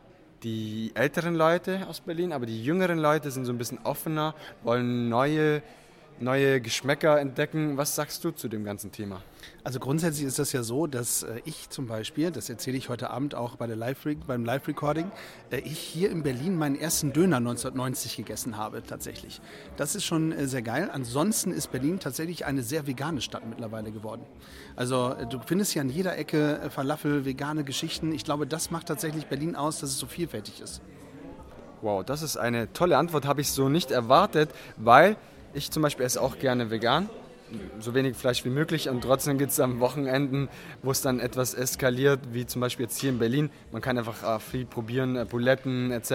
die 0.43 0.93
älteren 0.95 1.35
Leute 1.35 1.87
aus 1.87 2.01
Berlin, 2.01 2.33
aber 2.33 2.47
die 2.47 2.65
jüngeren 2.65 2.99
Leute 2.99 3.31
sind 3.31 3.45
so 3.45 3.53
ein 3.53 3.59
bisschen 3.59 3.79
offener, 3.85 4.35
wollen 4.63 5.11
neue, 5.11 5.63
neue 6.21 6.61
Geschmäcker 6.61 7.21
entdecken. 7.21 7.77
Was 7.77 7.95
sagst 7.95 8.25
du 8.25 8.31
zu 8.31 8.49
dem 8.49 8.65
ganzen 8.65 8.93
Thema? 8.93 9.23
Also 9.63 9.79
grundsätzlich 9.79 10.27
ist 10.27 10.39
das 10.39 10.53
ja 10.53 10.63
so, 10.63 10.87
dass 10.87 11.23
äh, 11.23 11.41
ich 11.45 11.69
zum 11.71 11.87
Beispiel, 11.87 12.31
das 12.31 12.49
erzähle 12.49 12.77
ich 12.77 12.89
heute 12.89 13.11
Abend 13.11 13.35
auch 13.35 13.57
bei 13.57 13.67
der 13.67 13.77
Live 13.77 14.07
beim 14.27 14.45
Live-Recording, 14.45 15.11
äh, 15.51 15.59
ich 15.59 15.79
hier 15.79 16.11
in 16.11 16.23
Berlin 16.23 16.57
meinen 16.57 16.77
ersten 16.77 17.13
Döner 17.13 17.37
1990 17.37 18.17
gegessen 18.17 18.57
habe 18.57 18.83
tatsächlich. 18.83 19.41
Das 19.77 19.95
ist 19.95 20.05
schon 20.05 20.33
äh, 20.33 20.47
sehr 20.47 20.63
geil. 20.63 20.91
Ansonsten 20.93 21.53
ist 21.53 21.71
Berlin 21.73 22.01
tatsächlich 22.01 22.47
eine 22.47 22.63
sehr 22.63 22.87
vegane 22.87 23.21
Stadt 23.21 23.47
mittlerweile 23.47 23.93
geworden. 23.93 24.23
Also 24.77 25.15
du 25.29 25.41
findest 25.45 25.73
hier 25.73 25.83
an 25.83 25.91
jeder 25.91 26.17
Ecke 26.17 26.71
Falafel, 26.71 27.25
vegane 27.25 27.65
Geschichten. 27.65 28.13
Ich 28.13 28.25
glaube, 28.25 28.47
das 28.47 28.71
macht 28.71 28.89
tatsächlich 28.89 29.27
Berlin 29.27 29.57
aus, 29.57 29.81
dass 29.81 29.91
es 29.91 29.99
so 29.99 30.07
vielfältig 30.07 30.61
ist. 30.61 30.81
Wow, 31.83 32.05
das 32.05 32.23
ist 32.23 32.37
eine 32.37 32.73
tolle 32.73 32.99
Antwort, 32.99 33.27
habe 33.27 33.41
ich 33.41 33.51
so 33.51 33.71
nicht 33.71 33.91
erwartet, 33.91 34.51
weil 34.77 35.17
ich 35.55 35.71
zum 35.71 35.83
Beispiel 35.83 36.07
esse 36.07 36.21
auch 36.21 36.39
gerne 36.39 36.71
vegan, 36.71 37.09
so 37.81 37.95
wenig 37.95 38.17
Fleisch 38.17 38.45
wie 38.45 38.51
möglich 38.51 38.89
und 38.89 39.03
trotzdem 39.03 39.39
gibt 39.39 39.53
es 39.53 39.61
am 39.61 39.81
Wochenenden, 39.81 40.49
wo 40.83 40.91
es 40.91 41.03
dann 41.03 41.19
etwas 41.21 41.55
eskaliert, 41.55 42.21
wie 42.33 42.47
zum 42.47 42.61
Beispiel 42.61 42.85
jetzt 42.85 43.01
hier 43.01 43.11
in 43.11 43.19
Berlin. 43.19 43.51
Man 43.73 43.83
kann 43.83 43.99
einfach 43.99 44.37
äh, 44.37 44.39
viel 44.39 44.67
probieren, 44.67 45.17
äh, 45.17 45.25
Buletten 45.25 45.91
etc. 45.91 46.13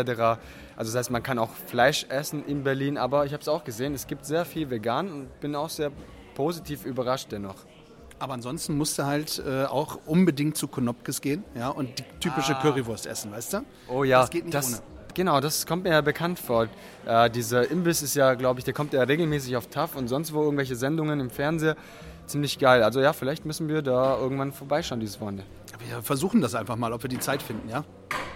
Also 0.77 0.91
das 0.91 0.95
heißt, 0.95 1.11
man 1.11 1.23
kann 1.23 1.39
auch 1.39 1.51
Fleisch 1.67 2.05
essen 2.09 2.45
in 2.45 2.63
Berlin, 2.63 2.97
aber 2.97 3.25
ich 3.25 3.33
habe 3.33 3.41
es 3.41 3.47
auch 3.47 3.63
gesehen, 3.63 3.93
es 3.93 4.07
gibt 4.07 4.25
sehr 4.25 4.45
viel 4.45 4.69
vegan 4.69 5.11
und 5.11 5.39
bin 5.41 5.55
auch 5.55 5.69
sehr 5.69 5.91
positiv 6.35 6.85
überrascht 6.85 7.31
dennoch. 7.31 7.65
Aber 8.17 8.33
ansonsten 8.33 8.77
musst 8.77 8.97
du 8.97 9.05
halt 9.05 9.43
äh, 9.45 9.65
auch 9.65 9.99
unbedingt 10.05 10.55
zu 10.55 10.69
Konopkes 10.69 11.19
gehen 11.19 11.43
ja, 11.53 11.67
und 11.67 11.99
die 11.99 12.03
typische 12.21 12.55
Currywurst 12.55 13.07
essen, 13.07 13.31
weißt 13.31 13.53
du? 13.53 13.65
Oh 13.89 14.05
ja, 14.05 14.21
Das 14.21 14.29
geht 14.29 14.45
nicht 14.45 14.55
ohne. 14.55 14.94
Genau, 15.15 15.39
das 15.39 15.65
kommt 15.65 15.83
mir 15.85 15.91
ja 15.91 16.01
bekannt 16.01 16.39
vor. 16.39 16.67
Äh, 17.05 17.29
dieser 17.29 17.71
Imbiss 17.71 18.01
ist 18.01 18.15
ja, 18.15 18.33
glaube 18.33 18.59
ich, 18.59 18.65
der 18.65 18.73
kommt 18.73 18.91
ja 18.93 19.01
regelmäßig 19.01 19.55
auf 19.55 19.67
TAF 19.67 19.95
und 19.95 20.09
sonst 20.09 20.33
wo 20.33 20.43
irgendwelche 20.43 20.75
Sendungen 20.75 21.19
im 21.21 21.29
Fernseher. 21.29 21.75
Ziemlich 22.27 22.59
geil. 22.59 22.83
Also 22.83 22.99
ja, 22.99 23.13
vielleicht 23.13 23.45
müssen 23.45 23.69
wir 23.69 23.81
da 23.81 24.17
irgendwann 24.19 24.51
vorbeischauen 24.51 24.99
dieses 24.99 25.21
Wochenende. 25.21 25.43
Wir 25.87 26.01
versuchen 26.01 26.41
das 26.41 26.53
einfach 26.53 26.75
mal, 26.75 26.91
ob 26.91 27.01
wir 27.03 27.07
die 27.09 27.19
Zeit 27.19 27.41
finden, 27.41 27.69
ja? 27.69 27.85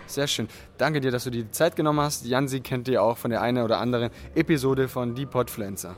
Sehr 0.07 0.27
schön. 0.27 0.47
Danke 0.77 1.01
dir, 1.01 1.11
dass 1.11 1.25
du 1.25 1.31
dir 1.31 1.43
die 1.43 1.51
Zeit 1.51 1.75
genommen 1.75 1.99
hast. 1.99 2.25
Jansi 2.25 2.61
kennt 2.61 2.87
ihr 2.87 3.03
auch 3.03 3.17
von 3.17 3.29
der 3.31 3.41
einen 3.41 3.63
oder 3.63 3.79
anderen 3.79 4.09
Episode 4.35 4.87
von 4.87 5.15
Die 5.15 5.25
Podfluencer. 5.25 5.95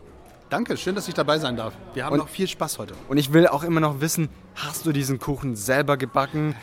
Danke, 0.50 0.76
schön, 0.78 0.96
dass 0.96 1.08
ich 1.08 1.13
dabei 1.13 1.38
sein 1.38 1.56
darf. 1.58 1.74
Wir 1.94 2.06
haben 2.06 2.13
Und- 2.13 2.20
noch 2.20 2.28
viel 2.30 2.48
Spaß 2.48 2.80
heute. 2.80 2.94
Und 3.08 3.17
ich 3.17 3.32
will 3.34 3.48
auch 3.48 3.63
immer 3.63 3.80
noch 3.82 4.02
wissen, 4.02 4.30
hast 4.56 4.86
du 4.86 4.91
diesen 4.91 5.20
Kuchen 5.20 5.56
selber 5.56 5.96
gebacken 5.96 6.56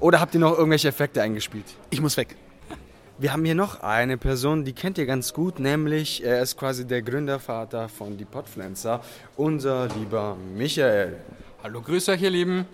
oder 0.00 0.20
habt 0.20 0.34
ihr 0.34 0.40
noch 0.40 0.56
irgendwelche 0.56 0.88
Effekte 0.88 1.20
eingespielt? 1.22 1.66
Ich 1.90 2.00
muss 2.00 2.16
weg. 2.16 2.36
Wir 3.18 3.32
haben 3.32 3.46
hier 3.46 3.54
noch 3.54 3.80
eine 3.80 4.18
Person, 4.18 4.66
die 4.66 4.74
kennt 4.74 4.98
ihr 4.98 5.06
ganz 5.06 5.32
gut, 5.32 5.58
nämlich 5.58 6.22
er 6.22 6.42
ist 6.42 6.58
quasi 6.58 6.86
der 6.86 7.00
Gründervater 7.00 7.88
von 7.88 8.18
Die 8.18 8.26
Podfluencer, 8.26 9.00
unser 9.38 9.88
lieber 9.98 10.36
Michael. 10.54 11.16
Hallo, 11.62 11.80
grüß 11.80 12.10
euch, 12.10 12.20
ihr 12.20 12.28
Lieben. 12.28 12.66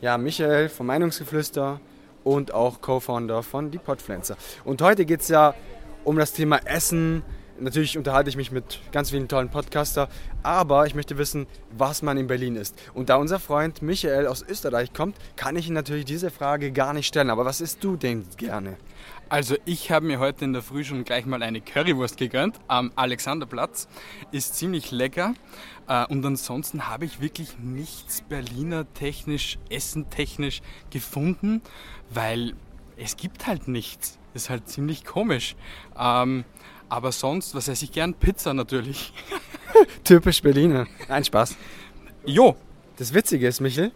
Ja, 0.00 0.18
Michael 0.18 0.68
vom 0.68 0.86
Meinungsgeflüster 0.88 1.78
und 2.24 2.52
auch 2.52 2.80
Co-Founder 2.80 3.44
von 3.44 3.70
Die 3.70 3.78
Podpflanzer. 3.78 4.36
Und 4.64 4.82
heute 4.82 5.04
geht 5.04 5.20
es 5.20 5.28
ja 5.28 5.54
um 6.02 6.18
das 6.18 6.32
Thema 6.32 6.58
Essen. 6.64 7.22
Natürlich 7.60 7.96
unterhalte 7.96 8.28
ich 8.28 8.36
mich 8.36 8.50
mit 8.50 8.80
ganz 8.90 9.10
vielen 9.10 9.28
tollen 9.28 9.48
Podcaster, 9.48 10.08
aber 10.42 10.88
ich 10.88 10.96
möchte 10.96 11.18
wissen, 11.18 11.46
was 11.70 12.02
man 12.02 12.16
in 12.16 12.26
Berlin 12.26 12.56
isst. 12.56 12.74
Und 12.94 13.10
da 13.10 13.14
unser 13.14 13.38
Freund 13.38 13.80
Michael 13.80 14.26
aus 14.26 14.42
Österreich 14.42 14.92
kommt, 14.92 15.16
kann 15.36 15.54
ich 15.54 15.68
ihm 15.68 15.74
natürlich 15.74 16.04
diese 16.04 16.32
Frage 16.32 16.72
gar 16.72 16.92
nicht 16.92 17.06
stellen. 17.06 17.30
Aber 17.30 17.44
was 17.44 17.60
isst 17.60 17.84
du 17.84 17.96
denn 17.96 18.24
gerne? 18.36 18.76
Also 19.34 19.56
ich 19.64 19.90
habe 19.90 20.06
mir 20.06 20.20
heute 20.20 20.44
in 20.44 20.52
der 20.52 20.62
Früh 20.62 20.84
schon 20.84 21.02
gleich 21.02 21.26
mal 21.26 21.42
eine 21.42 21.60
Currywurst 21.60 22.18
gegönnt 22.18 22.60
am 22.68 22.92
Alexanderplatz. 22.94 23.88
Ist 24.30 24.54
ziemlich 24.54 24.92
lecker. 24.92 25.34
Äh, 25.88 26.06
Und 26.06 26.24
ansonsten 26.24 26.86
habe 26.86 27.04
ich 27.04 27.20
wirklich 27.20 27.58
nichts 27.58 28.20
Berliner 28.20 28.86
technisch, 28.94 29.58
essentechnisch 29.70 30.62
gefunden, 30.90 31.62
weil 32.10 32.54
es 32.96 33.16
gibt 33.16 33.48
halt 33.48 33.66
nichts. 33.66 34.20
Ist 34.34 34.50
halt 34.50 34.68
ziemlich 34.68 35.04
komisch. 35.04 35.56
Ähm, 35.98 36.44
aber 36.88 37.10
sonst, 37.10 37.56
was 37.56 37.66
esse 37.66 37.86
ich 37.86 37.90
gern? 37.90 38.14
Pizza 38.14 38.54
natürlich. 38.54 39.12
Typisch 40.04 40.42
Berliner. 40.42 40.86
Nein, 41.08 41.24
Spaß. 41.24 41.56
Jo, 42.24 42.54
Das 42.98 43.12
Witzige 43.12 43.48
ist, 43.48 43.60
Michel, 43.60 43.90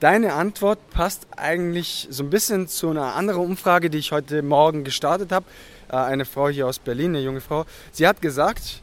deine 0.00 0.34
Antwort 0.34 0.78
passt 0.90 1.26
eigentlich 1.36 2.08
so 2.10 2.22
ein 2.22 2.30
bisschen 2.30 2.68
zu 2.68 2.90
einer 2.90 3.14
anderen 3.14 3.40
Umfrage, 3.42 3.90
die 3.90 3.98
ich 3.98 4.12
heute 4.12 4.42
Morgen 4.42 4.84
gestartet 4.84 5.32
habe. 5.32 5.46
Äh, 5.90 5.96
Eine 5.96 6.24
Frau 6.24 6.48
hier 6.48 6.66
aus 6.66 6.78
Berlin, 6.78 7.16
eine 7.16 7.24
junge 7.24 7.40
Frau, 7.40 7.66
sie 7.92 8.06
hat 8.06 8.20
gesagt, 8.20 8.82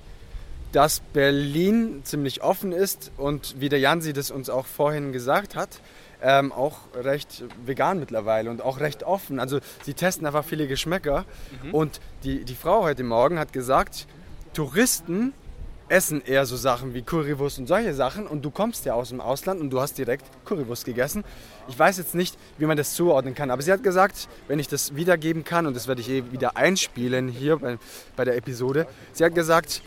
dass 0.71 0.99
Berlin 0.99 2.01
ziemlich 2.03 2.43
offen 2.43 2.73
ist 2.73 3.11
und 3.17 3.55
wie 3.59 3.69
der 3.69 3.79
Jansi 3.79 4.11
das 4.11 4.29
uns 4.29 4.49
auch 4.49 4.65
vorhin 4.65 5.13
gesagt 5.13 5.55
hat, 5.55 5.69
ähm, 6.21 6.51
auch 6.51 6.79
recht 7.01 7.43
vegan 7.65 7.99
mittlerweile 7.99 8.49
und 8.49 8.61
auch 8.61 8.81
recht 8.81 9.03
offen. 9.03 9.39
Also 9.39 9.59
sie 9.83 9.93
testen 9.93 10.27
einfach 10.27 10.43
viele 10.43 10.67
Geschmäcker. 10.67 11.23
Und 11.71 12.01
die, 12.23 12.43
die 12.43 12.55
Frau 12.55 12.83
heute 12.83 13.03
Morgen 13.03 13.39
hat 13.39 13.53
gesagt, 13.53 14.05
Touristen 14.53 15.33
essen 15.87 16.21
eher 16.25 16.45
so 16.45 16.55
Sachen 16.55 16.93
wie 16.93 17.01
Currywurst 17.01 17.59
und 17.59 17.67
solche 17.67 17.93
Sachen 17.93 18.27
und 18.27 18.43
du 18.43 18.49
kommst 18.49 18.85
ja 18.85 18.93
aus 18.93 19.09
dem 19.09 19.21
Ausland 19.21 19.61
und 19.61 19.69
du 19.69 19.79
hast 19.79 19.97
direkt 19.97 20.25
Currywurst 20.45 20.85
gegessen. 20.85 21.23
Ich 21.67 21.77
weiß 21.77 21.97
jetzt 21.97 22.15
nicht, 22.15 22.37
wie 22.57 22.65
man 22.65 22.77
das 22.77 22.93
zuordnen 22.93 23.35
kann, 23.35 23.51
aber 23.51 23.61
sie 23.61 23.71
hat 23.71 23.83
gesagt, 23.83 24.27
wenn 24.47 24.59
ich 24.59 24.67
das 24.67 24.95
wiedergeben 24.95 25.43
kann 25.43 25.67
und 25.67 25.75
das 25.75 25.87
werde 25.87 26.01
ich 26.01 26.09
eh 26.09 26.23
wieder 26.31 26.57
einspielen 26.57 27.27
hier 27.27 27.57
bei, 27.57 27.77
bei 28.15 28.25
der 28.25 28.35
Episode, 28.35 28.87
sie 29.13 29.23
hat 29.23 29.35
gesagt, 29.35 29.81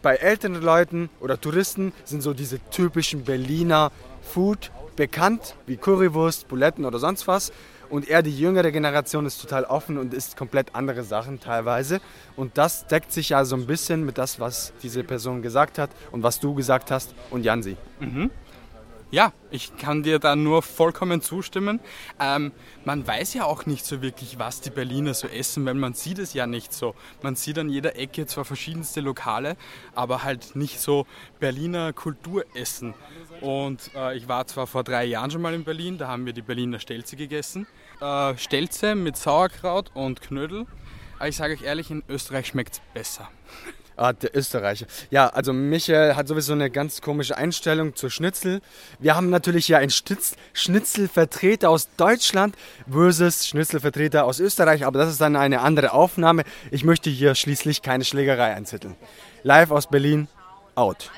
bei 0.00 0.16
älteren 0.16 0.60
Leuten 0.60 1.10
oder 1.20 1.40
Touristen 1.40 1.92
sind 2.04 2.22
so 2.22 2.34
diese 2.34 2.58
typischen 2.70 3.24
Berliner 3.24 3.92
Food 4.22 4.70
bekannt, 4.96 5.54
wie 5.66 5.76
Currywurst, 5.76 6.48
Buletten 6.48 6.84
oder 6.84 6.98
sonst 6.98 7.26
was. 7.26 7.52
Und 7.92 8.08
eher 8.08 8.22
die 8.22 8.34
jüngere 8.34 8.72
Generation 8.72 9.26
ist 9.26 9.38
total 9.42 9.64
offen 9.64 9.98
und 9.98 10.14
isst 10.14 10.38
komplett 10.38 10.74
andere 10.74 11.04
Sachen 11.04 11.40
teilweise. 11.40 12.00
Und 12.36 12.56
das 12.56 12.86
deckt 12.86 13.12
sich 13.12 13.28
ja 13.28 13.44
so 13.44 13.54
ein 13.54 13.66
bisschen 13.66 14.06
mit 14.06 14.16
das, 14.16 14.40
was 14.40 14.72
diese 14.82 15.04
Person 15.04 15.42
gesagt 15.42 15.76
hat 15.76 15.90
und 16.10 16.22
was 16.22 16.40
du 16.40 16.54
gesagt 16.54 16.90
hast 16.90 17.14
und 17.28 17.44
Jansi. 17.44 17.76
Ja, 19.10 19.34
ich 19.50 19.76
kann 19.76 20.02
dir 20.02 20.18
da 20.18 20.36
nur 20.36 20.62
vollkommen 20.62 21.20
zustimmen. 21.20 21.80
Ähm, 22.18 22.52
man 22.86 23.06
weiß 23.06 23.34
ja 23.34 23.44
auch 23.44 23.66
nicht 23.66 23.84
so 23.84 24.00
wirklich, 24.00 24.38
was 24.38 24.62
die 24.62 24.70
Berliner 24.70 25.12
so 25.12 25.28
essen, 25.28 25.66
weil 25.66 25.74
man 25.74 25.92
sieht 25.92 26.18
es 26.18 26.32
ja 26.32 26.46
nicht 26.46 26.72
so. 26.72 26.94
Man 27.20 27.36
sieht 27.36 27.58
an 27.58 27.68
jeder 27.68 27.96
Ecke 27.96 28.24
zwar 28.24 28.46
verschiedenste 28.46 29.02
Lokale, 29.02 29.58
aber 29.94 30.22
halt 30.22 30.56
nicht 30.56 30.80
so 30.80 31.06
Berliner 31.40 31.92
Kulturessen. 31.92 32.94
Und 33.42 33.90
äh, 33.94 34.16
ich 34.16 34.28
war 34.28 34.46
zwar 34.46 34.66
vor 34.66 34.82
drei 34.82 35.04
Jahren 35.04 35.30
schon 35.30 35.42
mal 35.42 35.52
in 35.52 35.64
Berlin, 35.64 35.98
da 35.98 36.08
haben 36.08 36.24
wir 36.24 36.32
die 36.32 36.40
Berliner 36.40 36.78
Stelze 36.78 37.14
gegessen. 37.16 37.66
Äh, 38.02 38.36
Stelze 38.36 38.96
mit 38.96 39.16
Sauerkraut 39.16 39.92
und 39.94 40.20
Knödel. 40.20 40.66
Aber 41.20 41.28
ich 41.28 41.36
sage 41.36 41.54
euch 41.54 41.62
ehrlich, 41.62 41.88
in 41.88 42.02
Österreich 42.08 42.48
schmeckt 42.48 42.74
es 42.74 42.80
besser. 42.92 43.28
Ah, 43.94 44.14
der 44.14 44.34
Österreicher. 44.34 44.86
Ja, 45.10 45.28
also 45.28 45.52
Michael 45.52 46.16
hat 46.16 46.26
sowieso 46.26 46.54
eine 46.54 46.70
ganz 46.70 47.02
komische 47.02 47.36
Einstellung 47.36 47.94
zur 47.94 48.08
Schnitzel. 48.08 48.62
Wir 48.98 49.14
haben 49.14 49.28
natürlich 49.28 49.68
ja 49.68 49.76
einen 49.76 49.90
Schnitz 49.90 50.34
Schnitzelvertreter 50.54 51.68
aus 51.68 51.94
Deutschland 51.98 52.56
versus 52.90 53.46
Schnitzelvertreter 53.46 54.24
aus 54.24 54.40
Österreich, 54.40 54.86
aber 54.86 54.98
das 54.98 55.10
ist 55.10 55.20
dann 55.20 55.36
eine 55.36 55.60
andere 55.60 55.92
Aufnahme. 55.92 56.44
Ich 56.70 56.84
möchte 56.84 57.10
hier 57.10 57.34
schließlich 57.34 57.82
keine 57.82 58.06
Schlägerei 58.06 58.54
einzetteln. 58.54 58.96
Live 59.42 59.70
aus 59.70 59.88
Berlin, 59.88 60.26
out. 60.74 61.10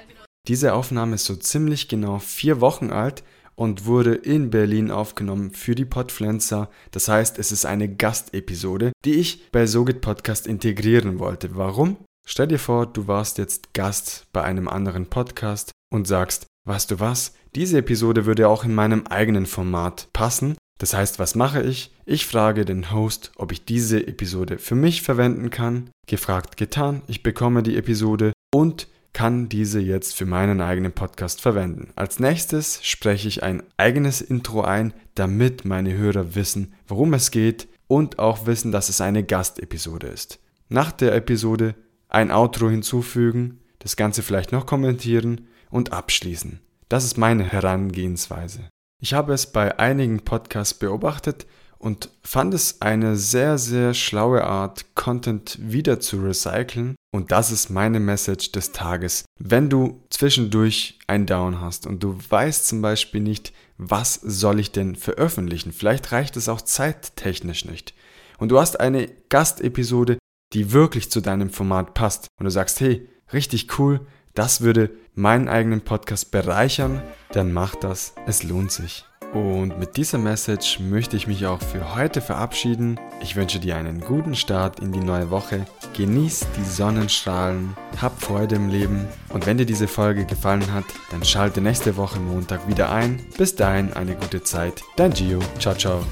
Diese 0.49 0.75
Aufnahme 0.75 1.15
ist 1.15 1.27
so 1.27 1.37
ziemlich 1.37 1.87
genau 1.87 2.19
vier 2.19 2.61
Wochen 2.61 2.91
alt 2.91 3.23
und 3.57 3.87
wurde 3.87 4.15
in 4.15 4.51
Berlin 4.51 4.91
aufgenommen 4.91 5.51
für 5.51 5.75
die 5.75 5.85
Podpflanzer. 5.85 6.71
Das 6.91 7.09
heißt, 7.09 7.39
es 7.39 7.53
ist 7.53 7.67
eine 7.67 7.89
Gastepisode, 7.95 8.93
die 9.05 9.15
ich 9.15 9.51
bei 9.51 9.67
Sogit 9.67 10.01
Podcast 10.01 10.47
integrieren 10.47 11.19
wollte. 11.19 11.57
Warum? 11.57 11.97
Stell 12.27 12.47
dir 12.47 12.59
vor, 12.59 12.87
du 12.87 13.07
warst 13.07 13.39
jetzt 13.39 13.75
Gast 13.75 14.27
bei 14.33 14.43
einem 14.43 14.69
anderen 14.69 15.07
Podcast 15.07 15.73
und 15.93 16.07
sagst, 16.07 16.47
weißt 16.67 16.91
du 16.91 17.01
was, 17.01 17.35
diese 17.55 17.79
Episode 17.79 18.27
würde 18.27 18.49
auch 18.49 18.65
in 18.65 18.75
meinem 18.75 19.07
eigenen 19.07 19.47
Format 19.47 20.09
passen. 20.13 20.57
Das 20.79 20.95
heißt, 20.95 21.19
was 21.19 21.35
mache 21.35 21.63
ich? 21.63 21.95
Ich 22.05 22.27
frage 22.27 22.65
den 22.65 22.91
Host, 22.93 23.31
ob 23.37 23.53
ich 23.53 23.65
diese 23.65 24.07
Episode 24.07 24.59
für 24.59 24.75
mich 24.75 25.03
verwenden 25.03 25.51
kann. 25.51 25.91
Gefragt, 26.07 26.57
getan. 26.57 27.03
Ich 27.07 27.23
bekomme 27.23 27.63
die 27.63 27.77
Episode 27.77 28.33
und 28.53 28.89
kann 29.15 29.49
diese 29.49 29.81
jetzt 29.81 30.15
für 30.17 30.27
meinen 30.27 30.61
eigenen 30.61 30.93
Podcast 30.93 31.41
verwenden. 31.41 31.93
Als 31.97 32.19
nächstes 32.19 32.85
spreche 32.85 33.29
ich 33.29 33.43
ein 33.43 33.63
eigenes 33.79 34.21
Intro 34.21 34.61
ein, 34.61 34.93
damit 35.15 35.65
meine 35.65 35.97
Hörer 35.97 36.35
wissen, 36.35 36.75
worum 36.87 37.15
es 37.15 37.31
geht 37.31 37.69
und 37.87 38.19
auch 38.19 38.47
wissen, 38.47 38.73
dass 38.73 38.91
es 38.91 39.01
eine 39.01 39.25
Gastepisode 39.25 40.09
ist. 40.09 40.41
Nach 40.69 40.93
der 40.93 41.15
Episode 41.15 41.75
ein 42.09 42.31
Outro 42.31 42.69
hinzufügen, 42.69 43.61
das 43.79 43.97
Ganze 43.97 44.23
vielleicht 44.23 44.53
noch 44.53 44.67
kommentieren 44.67 45.47
und 45.71 45.93
abschließen. 45.93 46.61
Das 46.89 47.05
ist 47.05 47.17
meine 47.17 47.45
Herangehensweise. 47.45 48.69
Ich 49.01 49.15
habe 49.15 49.33
es 49.33 49.47
bei 49.51 49.79
einigen 49.79 50.21
Podcasts 50.21 50.75
beobachtet 50.75 51.47
und 51.85 52.09
fand 52.23 52.55
es 52.55 52.81
eine 52.81 53.15
sehr, 53.15 53.59
sehr 53.59 53.93
schlaue 53.93 54.43
Art, 54.43 54.95
Content 54.95 55.59
wieder 55.61 56.01
zu 56.01 56.23
recyceln. 56.23 56.95
Und 57.15 57.31
das 57.31 57.51
ist 57.51 57.69
meine 57.69 58.01
Message 58.01 58.53
des 58.53 58.73
Tages. 58.73 59.27
Wenn 59.39 59.69
du 59.69 60.01
zwischendurch 60.09 60.99
ein 61.07 61.27
Down 61.27 61.61
hast 61.61 61.87
und 61.87 62.03
du 62.03 62.19
weißt 62.27 62.67
zum 62.67 62.81
Beispiel 62.81 63.21
nicht, 63.21 63.53
was 63.77 64.15
soll 64.15 64.61
ich 64.61 64.73
denn 64.73 64.97
veröffentlichen, 64.97 65.73
vielleicht 65.73 66.11
reicht 66.11 66.39
es 66.39 66.49
auch 66.49 66.63
zeittechnisch 66.63 67.67
nicht. 67.67 67.93
Und 68.39 68.49
du 68.49 68.59
hast 68.59 68.81
eine 68.81 69.11
Gastepisode, 69.29 70.17
die 70.55 70.73
wirklich 70.73 71.11
zu 71.11 71.21
deinem 71.21 71.51
Format 71.51 71.93
passt. 71.93 72.29
Und 72.41 72.45
du 72.45 72.51
sagst, 72.51 72.81
hey, 72.81 73.07
richtig 73.31 73.79
cool, 73.79 74.01
das 74.33 74.63
würde 74.63 74.91
meinen 75.13 75.49
eigenen 75.49 75.83
Podcast 75.83 76.31
bereichern, 76.31 77.03
dann 77.33 77.53
mach 77.53 77.75
das, 77.75 78.15
es 78.27 78.43
lohnt 78.43 78.73
sich. 78.73 79.05
Und 79.35 79.81
mit 79.81 79.97
dieser 79.97 80.19
Message 80.19 80.79
möchte 80.79 81.17
ich 81.17 81.27
mich 81.27 81.45
auch 81.45 81.61
für 81.61 81.97
heute 81.97 82.21
verabschieden. 82.21 83.01
Ich 83.21 83.35
wünsche 83.35 83.59
dir 83.59 83.77
einen 83.77 84.01
guten 84.01 84.37
Start 84.37 84.79
in 84.79 84.93
die 84.93 85.01
neue 85.01 85.29
Woche. 85.31 85.67
Genieß 85.97 86.47
die 86.57 86.65
Sonnenstrahlen, 86.65 87.77
hab 88.01 88.23
Freude 88.23 88.55
im 88.55 88.69
Leben. 88.69 89.09
Und 89.31 89.47
wenn 89.47 89.59
dir 89.59 89.67
diese 89.67 89.89
Folge 89.89 90.25
gefallen 90.25 90.73
hat, 90.73 90.85
dann 91.11 91.25
schalte 91.25 91.61
nächste 91.61 91.97
Woche 91.97 92.21
Montag 92.21 92.69
wieder 92.69 92.93
ein. 92.93 93.27
Bis 93.37 93.57
dahin 93.57 93.93
eine 93.93 94.15
gute 94.15 94.45
Zeit. 94.45 94.83
Dein 94.95 95.13
Gio. 95.13 95.41
Ciao, 95.59 95.75
ciao. 95.75 96.05